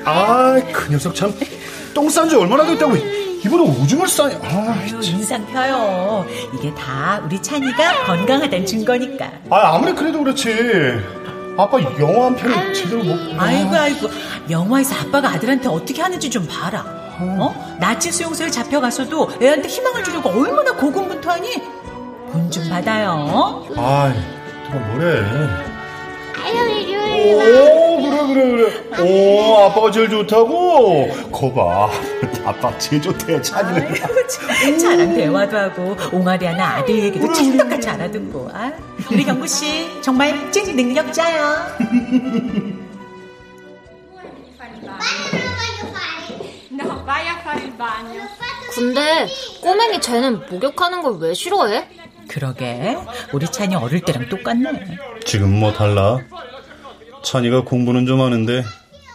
아, 0.06 0.56
그 0.72 0.92
녀석 0.92 1.16
참 1.16 1.34
똥 1.96 2.10
싼 2.10 2.28
지 2.28 2.36
얼마나 2.36 2.66
됐다고 2.66 2.94
이번에 2.98 3.64
오줌을 3.64 4.06
싸냐. 4.08 4.38
아, 4.44 4.76
아유, 4.84 5.00
인상 5.02 5.46
펴요. 5.48 6.26
이게 6.54 6.74
다 6.74 7.22
우리 7.24 7.42
찬이가 7.42 8.04
건강하다는 8.06 8.66
증거니까. 8.66 9.32
아, 9.50 9.76
아무리 9.76 9.94
그래도 9.96 10.20
그렇지. 10.20 10.54
아빠 11.58 11.80
영화 12.00 12.26
한 12.26 12.36
편을 12.36 12.74
제대로 12.74 13.02
못. 13.02 13.18
아이고, 13.40 13.74
아이고. 13.74 14.10
영화에서 14.50 14.94
아빠가 14.96 15.30
아들한테 15.30 15.70
어떻게 15.70 16.02
하는지 16.02 16.30
좀 16.30 16.46
봐라. 16.48 16.84
어? 17.18 17.78
나치 17.80 18.12
수용소에 18.12 18.50
잡혀가서도 18.52 19.38
애한테 19.42 19.70
희망을 19.70 20.04
주려고 20.04 20.30
얼마나 20.32 20.74
고군분투하니? 20.74 21.62
본좀 22.34 22.70
받아요. 22.70 23.66
아이, 23.78 24.12
누가 24.66 24.86
뭐래. 24.88 25.22
오, 27.16 28.02
그래, 28.02 28.34
그래, 28.34 28.70
그래. 28.92 29.02
오, 29.02 29.64
아빠가 29.64 29.92
제일 29.92 30.10
좋다고? 30.10 31.08
거봐. 31.32 31.90
아빠 32.46 32.78
제일 32.78 33.02
좋대, 33.02 33.42
찬이는. 33.42 34.78
차랑 34.80 35.16
대화도 35.16 35.58
하고, 35.58 35.96
옹알이 36.12 36.46
하나 36.46 36.78
아들 36.78 36.98
얘기도 37.04 37.32
찰떡같이 37.34 37.90
알아듣고. 37.90 38.50
아, 38.54 38.72
우리 39.12 39.24
경구씨, 39.24 40.02
정말 40.02 40.52
찐 40.52 40.76
능력자야. 40.76 41.78
근데 48.74 49.28
꼬맹이 49.62 50.02
쟤는 50.02 50.42
목욕하는 50.50 51.02
걸 51.02 51.16
왜 51.20 51.34
싫어해? 51.34 51.88
그러게. 52.28 52.98
우리 53.32 53.48
찬이 53.48 53.76
어릴 53.76 54.02
때랑 54.02 54.28
똑같네. 54.30 54.98
지금 55.26 55.60
뭐 55.60 55.72
달라? 55.72 56.20
찬이가 57.26 57.64
공부는 57.64 58.06
좀 58.06 58.22
하는데, 58.22 58.64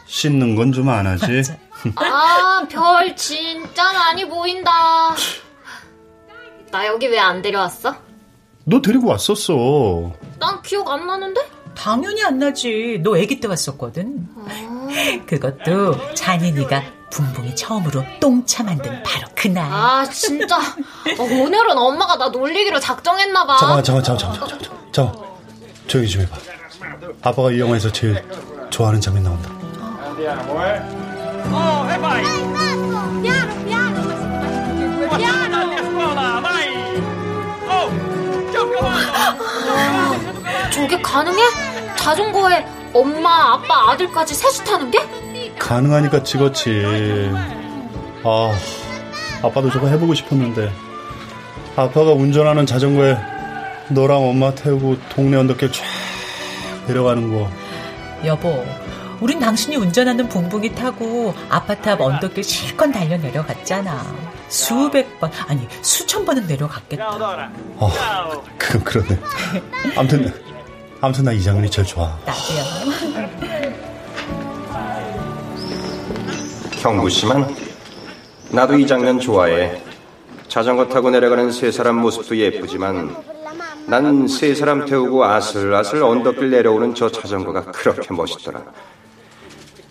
씻는 0.06 0.56
건 0.56 0.72
좀 0.72 0.88
안 0.88 1.06
하지. 1.06 1.42
아, 1.96 2.66
별 2.68 3.14
진짜 3.16 3.92
많이 3.92 4.28
보인다. 4.28 5.14
나 6.70 6.86
여기 6.86 7.06
왜 7.06 7.18
안 7.18 7.40
데려왔어? 7.40 7.94
너 8.64 8.80
데리고 8.82 9.08
왔었어. 9.08 10.12
난 10.38 10.60
기억 10.62 10.88
안 10.90 11.06
나는데? 11.06 11.40
당연히 11.74 12.22
안 12.22 12.38
나지. 12.38 13.00
너 13.02 13.16
아기 13.16 13.40
때 13.40 13.48
왔었거든. 13.48 14.28
그것도 15.26 16.14
찬이 16.14 16.52
네가 16.52 16.82
붕붕이 17.10 17.54
처음으로 17.56 18.04
똥차 18.20 18.62
만든 18.64 19.02
바로 19.02 19.26
그날. 19.34 19.66
아, 19.72 20.04
진짜. 20.10 20.58
어, 20.58 21.22
오늘은 21.22 21.76
엄마가 21.78 22.16
나 22.16 22.28
놀리기로 22.28 22.78
작정했나 22.80 23.46
봐. 23.46 23.56
잠깐만, 23.56 23.84
잠깐만, 23.84 24.04
잠깐만, 24.04 24.38
잠깐만, 24.40 24.58
잠깐만. 24.60 24.92
잠깐만. 24.92 25.30
조용히 25.86 26.08
좀 26.10 26.22
해봐. 26.22 26.36
아빠가 27.22 27.50
이 27.50 27.60
영화에서 27.60 27.90
제일 27.92 28.22
좋아하는 28.70 29.00
장면 29.00 29.22
나온다. 29.24 29.50
저게 40.72 41.00
가능해? 41.02 41.42
자전거에 41.96 42.64
엄마, 42.94 43.52
아빠, 43.52 43.90
아들까지 43.92 44.34
셋이 44.34 44.66
타는 44.66 44.90
게? 44.90 44.98
가능하니까 45.58 46.22
찍었지. 46.22 47.30
아, 48.24 48.52
아빠도 49.42 49.70
저거 49.70 49.88
해보고 49.88 50.14
싶었는데. 50.14 50.72
아빠가 51.76 52.12
운전하는 52.12 52.66
자전거에 52.66 53.16
너랑 53.90 54.28
엄마 54.28 54.54
태우고 54.54 54.96
동네 55.10 55.36
언덕길 55.36 55.70
쫙 55.72 55.84
내려가는 56.94 57.32
거. 57.32 57.48
여보, 58.24 58.64
우린 59.20 59.38
당신이 59.38 59.76
운전하는 59.76 60.28
붕붕이 60.28 60.74
타고 60.74 61.34
아파트 61.48 61.88
앞 61.88 62.00
언덕길 62.00 62.42
실컷 62.44 62.90
달려 62.92 63.16
내려갔잖아. 63.16 64.04
수백 64.48 65.18
번, 65.20 65.30
아니 65.46 65.66
수천 65.82 66.24
번은 66.24 66.46
내려갔겠다. 66.46 67.08
어, 67.76 67.90
그건 68.58 68.84
그러네. 68.84 69.18
아무튼, 69.96 70.32
아무튼 71.00 71.24
나 71.24 71.32
이 71.32 71.42
장면이 71.42 71.70
제일 71.70 71.86
좋아. 71.86 72.18
나도요. 72.26 72.90
경구 76.82 77.08
씨만 77.10 77.54
나도 78.50 78.76
이 78.78 78.86
장면 78.86 79.20
좋아해. 79.20 79.80
자전거 80.48 80.88
타고 80.88 81.10
내려가는 81.10 81.52
세 81.52 81.70
사람 81.70 81.96
모습도 81.96 82.36
예쁘지만 82.36 83.14
난 83.86 84.26
세 84.28 84.54
사람 84.54 84.84
태우고 84.84 85.24
아슬아슬 85.24 86.02
언덕길 86.02 86.50
내려오는 86.50 86.94
저 86.94 87.10
자전거가 87.10 87.64
그렇게 87.72 88.14
멋있더라. 88.14 88.62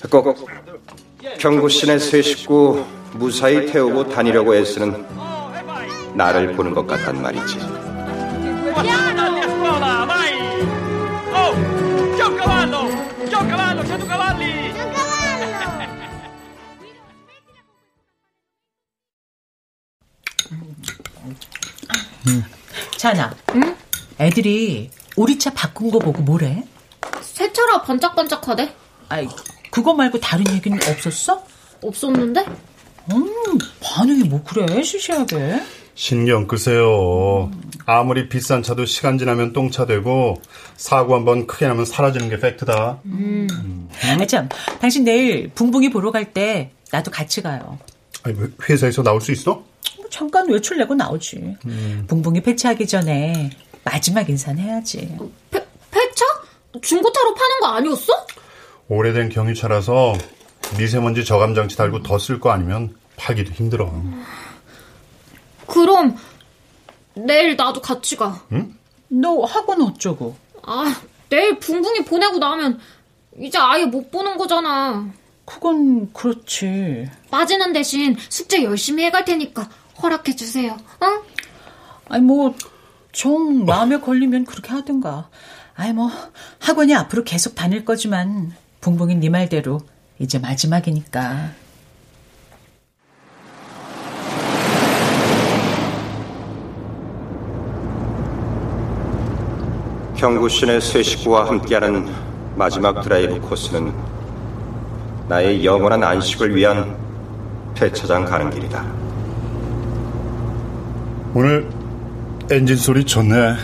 꼭 0.10 0.48
경구 1.38 1.68
씨네 1.70 2.00
세 2.00 2.22
식구 2.22 2.86
무사히 3.14 3.66
태우고 3.66 4.10
다니려고 4.10 4.56
애쓰는 4.56 5.06
나를 6.14 6.54
보는 6.54 6.74
것 6.74 6.88
같단 6.88 7.22
말이지. 7.22 7.60
자나, 23.00 23.34
응? 23.56 23.76
애들이 24.20 24.90
우리 25.16 25.40
차 25.40 25.52
바꾼 25.54 25.90
거 25.90 26.00
보고 26.00 26.22
뭐래? 26.22 26.66
새 27.22 27.54
차라 27.54 27.82
반짝반짝하대. 27.84 28.76
아이, 29.08 29.26
그거 29.72 29.94
말고 29.94 30.20
다른 30.20 30.46
얘기는 30.54 30.78
없었어? 30.78 31.42
없었는데? 31.82 32.46
음, 33.14 33.34
반응이 33.82 34.28
뭐 34.28 34.44
그래, 34.44 34.84
시시하게. 34.84 35.62
신경 35.96 36.46
끄세요. 36.46 37.50
아무리 37.86 38.28
비싼 38.28 38.64
차도 38.64 38.86
시간 38.86 39.18
지나면 39.18 39.54
똥차 39.54 39.86
되고 39.86 40.42
사고 40.76 41.16
한번 41.16 41.48
크게 41.48 41.68
나면 41.70 41.86
사라지는 41.86 42.28
게 42.30 42.38
팩트다. 42.38 43.00
음. 43.06 43.88
아, 44.04 44.26
참, 44.26 44.50
당신 44.82 45.06
내일 45.06 45.50
붕붕이 45.56 45.90
보러 45.90 46.12
갈 46.12 46.34
때 46.34 46.72
나도 46.92 47.12
같이 47.12 47.42
가요. 47.42 47.80
아니, 48.24 48.36
왜 48.38 48.48
회사에서 48.68 49.04
나올 49.04 49.22
수 49.22 49.32
있어? 49.32 49.64
뭐 50.10 50.12
잠깐 50.12 50.50
외출 50.50 50.78
내고 50.78 50.96
나오지. 50.96 51.56
음. 51.66 52.06
붕붕이 52.08 52.42
폐차하기 52.42 52.88
전에 52.88 53.52
마지막 53.84 54.28
인사는 54.28 54.62
해야지. 54.62 55.16
폐, 55.52 55.60
폐차? 55.92 56.26
중고차로 56.82 57.34
파는 57.36 57.60
거 57.62 57.68
아니었어? 57.68 58.26
오래된 58.88 59.30
경유차라서 59.30 60.16
미세먼지 60.78 61.24
저감 61.24 61.54
장치 61.56 61.78
달고 61.78 62.02
더 62.04 62.18
쓸 62.18 62.40
거 62.40 62.52
아니면 62.52 62.96
팔기도 63.16 63.52
힘들어. 63.52 63.92
그럼 65.68 66.18
내일 67.16 67.56
나도 67.56 67.82
같이 67.82 68.16
가. 68.18 68.44
응? 68.52 68.74
너 69.10 69.44
학원 69.44 69.82
어쩌고? 69.82 70.36
아, 70.64 70.96
내일 71.30 71.60
붕붕이 71.60 72.06
보내고 72.06 72.40
나면 72.40 72.80
이제 73.40 73.58
아예 73.60 73.86
못 73.86 74.10
보는 74.12 74.38
거잖아. 74.38 75.08
그건 75.46 76.12
그렇지. 76.14 77.08
빠지는 77.32 77.74
대신 77.74 78.16
숙제 78.30 78.64
열심히 78.64 79.04
해갈 79.06 79.26
테니까 79.26 79.68
허락해 80.02 80.36
주세요. 80.36 80.74
어? 80.74 81.24
아니 82.10 82.24
뭐 82.24 82.54
정 83.12 83.66
마음에 83.66 84.00
걸리면 84.00 84.46
그렇게 84.46 84.70
하든가. 84.72 85.30
아니 85.76 85.94
뭐 85.94 86.10
학원이 86.60 86.94
앞으로 86.96 87.24
계속 87.24 87.56
다닐 87.56 87.84
거지만 87.86 88.54
붕붕이 88.82 89.16
네 89.16 89.30
말대로 89.30 89.80
이제 90.20 90.38
마지막이니까. 90.40 91.52
경구 100.16 100.50
씨네 100.50 100.82
세 100.82 101.02
식구와 101.02 101.48
함께하는 101.48 102.10
마지막 102.56 103.02
드라이브 103.02 103.40
코스는 103.40 103.94
나의 105.30 105.64
영원한 105.64 106.04
안식을 106.04 106.54
위한 106.56 106.98
폐차장 107.76 108.26
가는 108.26 108.50
길이다. 108.50 108.99
오늘 111.34 111.70
엔진 112.50 112.76
소리 112.76 113.06
좋네. 113.06 113.56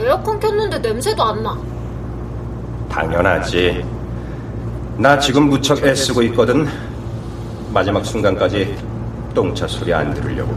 에어컨 0.00 0.40
켰는데 0.40 0.78
냄새도 0.80 1.22
안 1.22 1.42
나. 1.42 1.56
당연하지. 2.88 3.84
나 4.98 5.18
지금 5.18 5.48
무척 5.48 5.84
애쓰고 5.84 6.22
있거든. 6.24 6.66
마지막 7.72 8.04
순간까지 8.04 8.76
똥차 9.34 9.66
소리 9.68 9.94
안 9.94 10.12
들으려고. 10.12 10.52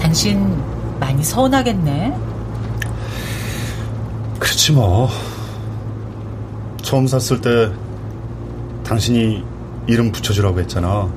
당신 0.00 0.56
많이 1.00 1.22
서운하겠네. 1.22 2.16
그렇지 4.38 4.72
뭐. 4.72 5.08
처음 6.82 7.06
샀을 7.06 7.40
때 7.40 7.70
당신이 8.84 9.44
이름 9.86 10.12
붙여주라고 10.12 10.60
했잖아. 10.60 11.08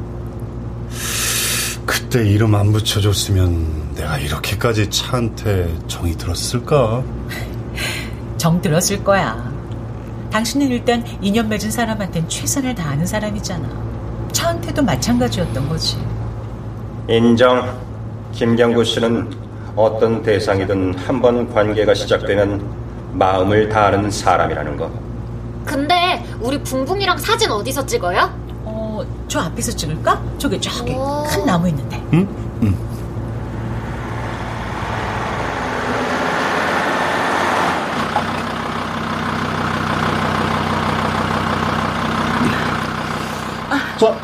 그때 1.86 2.28
이름 2.28 2.54
안 2.56 2.72
붙여줬으면 2.72 3.82
내가 3.96 4.18
이렇게까지 4.18 4.89
차한테 4.89 5.78
정이 5.88 6.18
들었을까? 6.18 7.04
정 8.38 8.62
들었을 8.62 9.04
거야. 9.04 9.52
당신은 10.32 10.68
일단 10.68 11.04
인연 11.22 11.48
맺은 11.48 11.70
사람한텐 11.70 12.28
최선을 12.28 12.74
다하는 12.76 13.06
사람이잖아. 13.06 13.70
차한테도 14.32 14.82
마찬가지였던 14.84 15.70
거지. 15.70 15.98
인정. 17.08 17.82
김경구 18.32 18.84
씨는 18.84 19.32
어떤 19.76 20.24
대상이든 20.24 20.96
한번 20.98 21.54
관계가 21.54 21.94
시작되면 21.94 22.66
마음을 23.14 23.70
다하는 23.70 24.10
사람이라는 24.10 24.76
거. 24.78 24.89
근데 25.66 26.24
우리 26.41 26.62
붕붕이랑 26.62 27.18
사진 27.20 27.52
어디서 27.52 27.86
찍어요? 27.86 28.30
어, 28.66 29.04
저 29.28 29.39
앞에서 29.41 29.72
찍을까? 29.72 30.22
저기 30.39 30.60
저기 30.60 30.94
큰 31.30 31.46
나무 31.46 31.70
있는데. 31.70 32.02
응? 32.14 32.28
응. 32.64 32.76
자, 44.00 44.16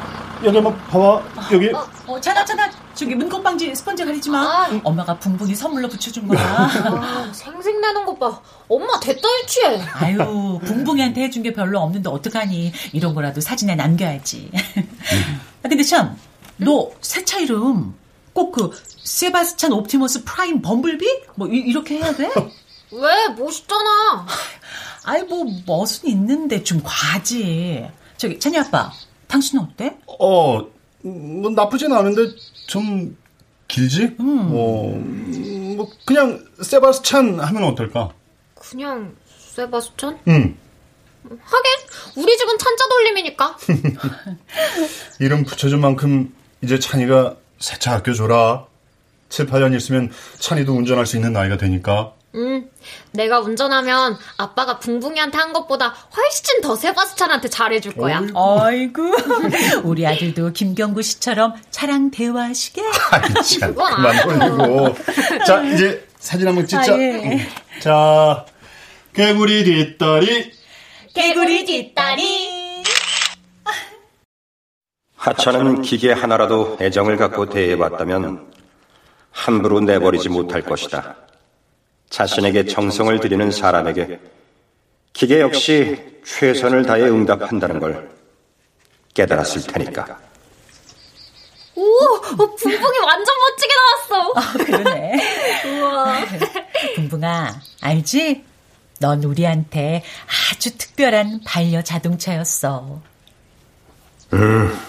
여기 0.44 0.56
한번 0.56 0.78
봐봐. 0.88 1.22
여기. 1.52 1.70
어, 1.70 1.86
어, 2.08 2.22
자나 2.22 2.46
자나 2.46 2.70
저기 2.94 3.14
문콕방지 3.14 3.76
스펀지 3.76 4.06
가리지 4.06 4.30
마. 4.30 4.68
엄마가 4.84 5.18
붕붕이 5.20 5.54
선물로 5.54 5.90
붙여준 5.90 6.28
거야. 6.28 6.40
아, 6.42 7.30
생색내는 7.34 8.06
것 8.06 8.18
봐. 8.18 8.42
엄마 8.70 9.00
됐다 9.02 9.22
일치해. 9.42 9.82
아유, 9.94 10.60
붕붕이한테 10.64 11.24
해준 11.24 11.44
게 11.44 11.52
별로 11.52 11.80
없는데 11.82 12.10
어떡하니. 12.10 12.72
이런 12.94 13.14
거라도 13.14 13.42
사진에 13.42 13.76
남겨야지. 13.76 14.50
아, 15.64 15.68
근데 15.68 15.84
참, 15.84 16.18
너 16.58 16.90
새 17.02 17.24
차 17.26 17.40
이름 17.40 17.94
꼭 18.34 18.52
그 18.54 18.72
세바스찬 19.04 19.74
옵티머스 19.74 20.24
프라임 20.24 20.62
범블비? 20.62 21.06
뭐 21.36 21.48
이, 21.48 21.72
렇게 21.74 21.98
해야 21.98 22.14
돼? 22.16 22.30
왜? 22.92 23.28
멋있잖아. 23.38 24.26
아이 25.04 25.24
뭐 25.24 25.44
멋은 25.66 26.06
있는데 26.06 26.64
좀 26.64 26.82
과하지. 26.84 27.90
저기 28.18 28.40
찬이 28.40 28.58
아빠, 28.60 28.92
당신은 29.30 29.64
어때? 29.64 29.96
어, 30.20 30.68
뭐 31.02 31.50
나쁘진 31.52 31.94
않은데 31.94 32.36
좀 32.68 33.16
길지? 33.70 34.16
음. 34.20 34.50
어, 34.52 35.76
뭐 35.78 35.90
그냥 36.06 36.44
세바스찬 36.62 37.40
하면 37.40 37.64
어떨까? 37.64 38.10
그냥 38.56 39.16
세바스찬? 39.38 40.20
응. 40.28 40.58
하긴 41.24 41.72
우리 42.18 42.38
집은 42.38 42.58
찬자 42.58 42.90
돌림이니까. 42.90 43.58
이름 45.20 45.44
붙여준 45.44 45.80
만큼 45.80 46.34
이제 46.62 46.80
찬이가 46.80 47.38
새차 47.60 47.94
아껴줘라. 47.96 48.66
7, 49.30 49.46
8년 49.46 49.76
있으면 49.78 50.12
찬이도 50.40 50.74
운전할 50.74 51.06
수 51.06 51.18
있는 51.18 51.34
나이가 51.34 51.58
되니까. 51.58 52.14
응. 52.36 52.70
내가 53.12 53.40
운전하면 53.40 54.18
아빠가 54.38 54.80
붕붕이한테 54.80 55.38
한 55.38 55.52
것보다 55.52 55.88
훨씬 56.16 56.62
더 56.62 56.76
세바스찬한테 56.76 57.50
잘해줄 57.50 57.96
거야. 57.96 58.22
아이고. 58.36 59.02
우리 59.84 60.06
아들도 60.06 60.52
김경구 60.54 61.02
씨처럼 61.02 61.56
차량 61.72 62.12
대화하시게. 62.12 62.82
아이, 63.12 63.34
참. 63.60 63.74
그만 63.74 64.24
돌리고. 64.24 64.96
자, 65.46 65.64
이제 65.64 66.08
사진 66.20 66.48
한번 66.48 66.68
찍자. 66.68 66.94
아, 66.94 67.00
예. 67.00 67.48
자, 67.80 68.46
개구리 69.14 69.64
뒷다리. 69.64 70.52
개구리 71.14 71.66
뒷다리. 71.66 72.60
하찮은 75.16 75.82
기계 75.82 76.14
하나라도 76.14 76.78
애정을 76.80 77.18
갖고 77.18 77.50
대해봤다면 77.50 78.54
함부로 79.32 79.82
내버리지 79.82 80.30
못할 80.30 80.62
것이다. 80.62 81.18
자신에게 82.10 82.66
정성을 82.66 83.20
들이는 83.20 83.52
사람에게 83.52 84.20
기계 85.14 85.42
역시 85.42 85.98
최선을 86.26 86.86
다해 86.86 87.04
응답한다는 87.04 87.80
걸 87.80 88.10
깨달았을 89.14 89.64
테니까. 89.64 90.20
오, 91.76 91.82
어, 91.82 92.56
붕붕이 92.56 93.00
완전 93.00 93.36
멋지게 93.40 93.74
나왔어. 94.10 94.34
아, 94.36 94.54
그러네. 94.66 95.14
우와. 95.80 96.16
붕붕아, 96.96 97.62
알지? 97.82 98.44
넌 99.00 99.24
우리한테 99.24 100.04
아주 100.52 100.78
특별한 100.78 101.42
반려 101.46 101.82
자동차였어. 101.82 103.02
음, 104.34 104.80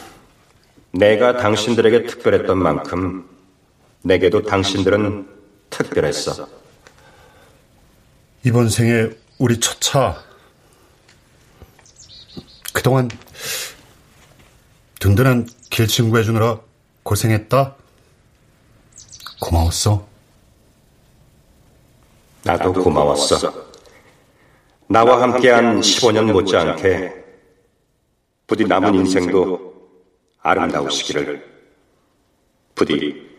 내가 0.93 1.37
당신들에게 1.37 2.07
특별했던 2.07 2.59
만큼 2.59 3.29
내게도 4.03 4.43
당신들은 4.43 5.29
특별했어. 5.71 6.60
이번 8.45 8.71
생에 8.71 9.11
우리 9.39 9.61
첫 9.61 9.81
차. 9.81 10.23
그동안 12.73 13.09
든든한 14.99 15.49
길 15.69 15.87
친구 15.87 16.19
해주느라 16.19 16.61
고생했다. 17.03 17.77
고마웠어. 19.41 20.07
나도 22.45 22.73
고마웠어. 22.73 23.71
나와 24.87 25.23
함께한 25.23 25.81
15년 25.81 26.33
못지않게 26.33 27.15
부디 28.47 28.65
남은 28.65 28.95
인생도 28.95 29.75
아름다우시기를. 30.41 31.45
부디 32.75 33.31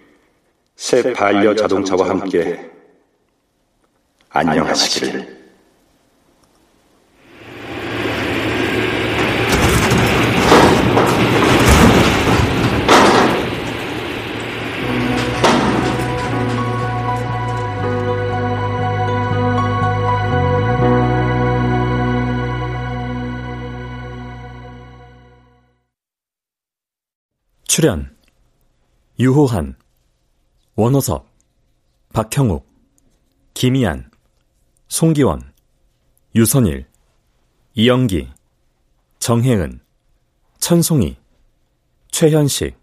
새 0.76 1.14
반려 1.14 1.56
자동차와 1.56 2.10
함께 2.10 2.71
안녕하시기를. 4.34 5.42
출연 27.66 28.16
유호한 29.20 29.76
원호섭 30.76 31.26
박형욱 32.14 32.66
김희안 33.54 34.11
송기원 34.92 35.54
유선일 36.36 36.86
이영기 37.76 38.30
정혜은 39.20 39.80
천송이 40.60 41.16
최현식 42.12 42.78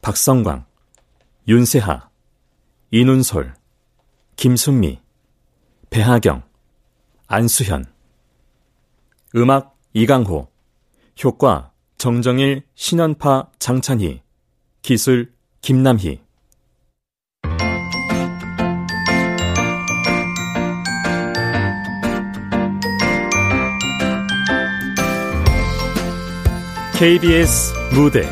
박성광 0.00 0.64
윤세하 1.48 2.08
이눈솔 2.92 3.52
김순미 4.36 5.00
배하경 5.90 6.44
안수현. 7.26 7.92
음악 9.34 9.76
이강호. 9.92 10.48
효과 11.24 11.72
정정일, 11.98 12.62
신현파, 12.76 13.50
장찬희, 13.58 14.22
기술 14.82 15.34
김남희. 15.62 16.23
KBS 26.96 27.72
무대 27.92 28.22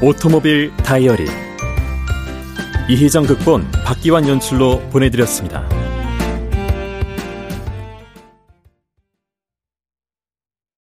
오토모빌 0.00 0.70
다이어리 0.76 1.26
이희정 2.88 3.26
극본 3.26 3.68
박기환 3.84 4.28
연출로 4.28 4.78
보내드렸습니다. 4.90 5.73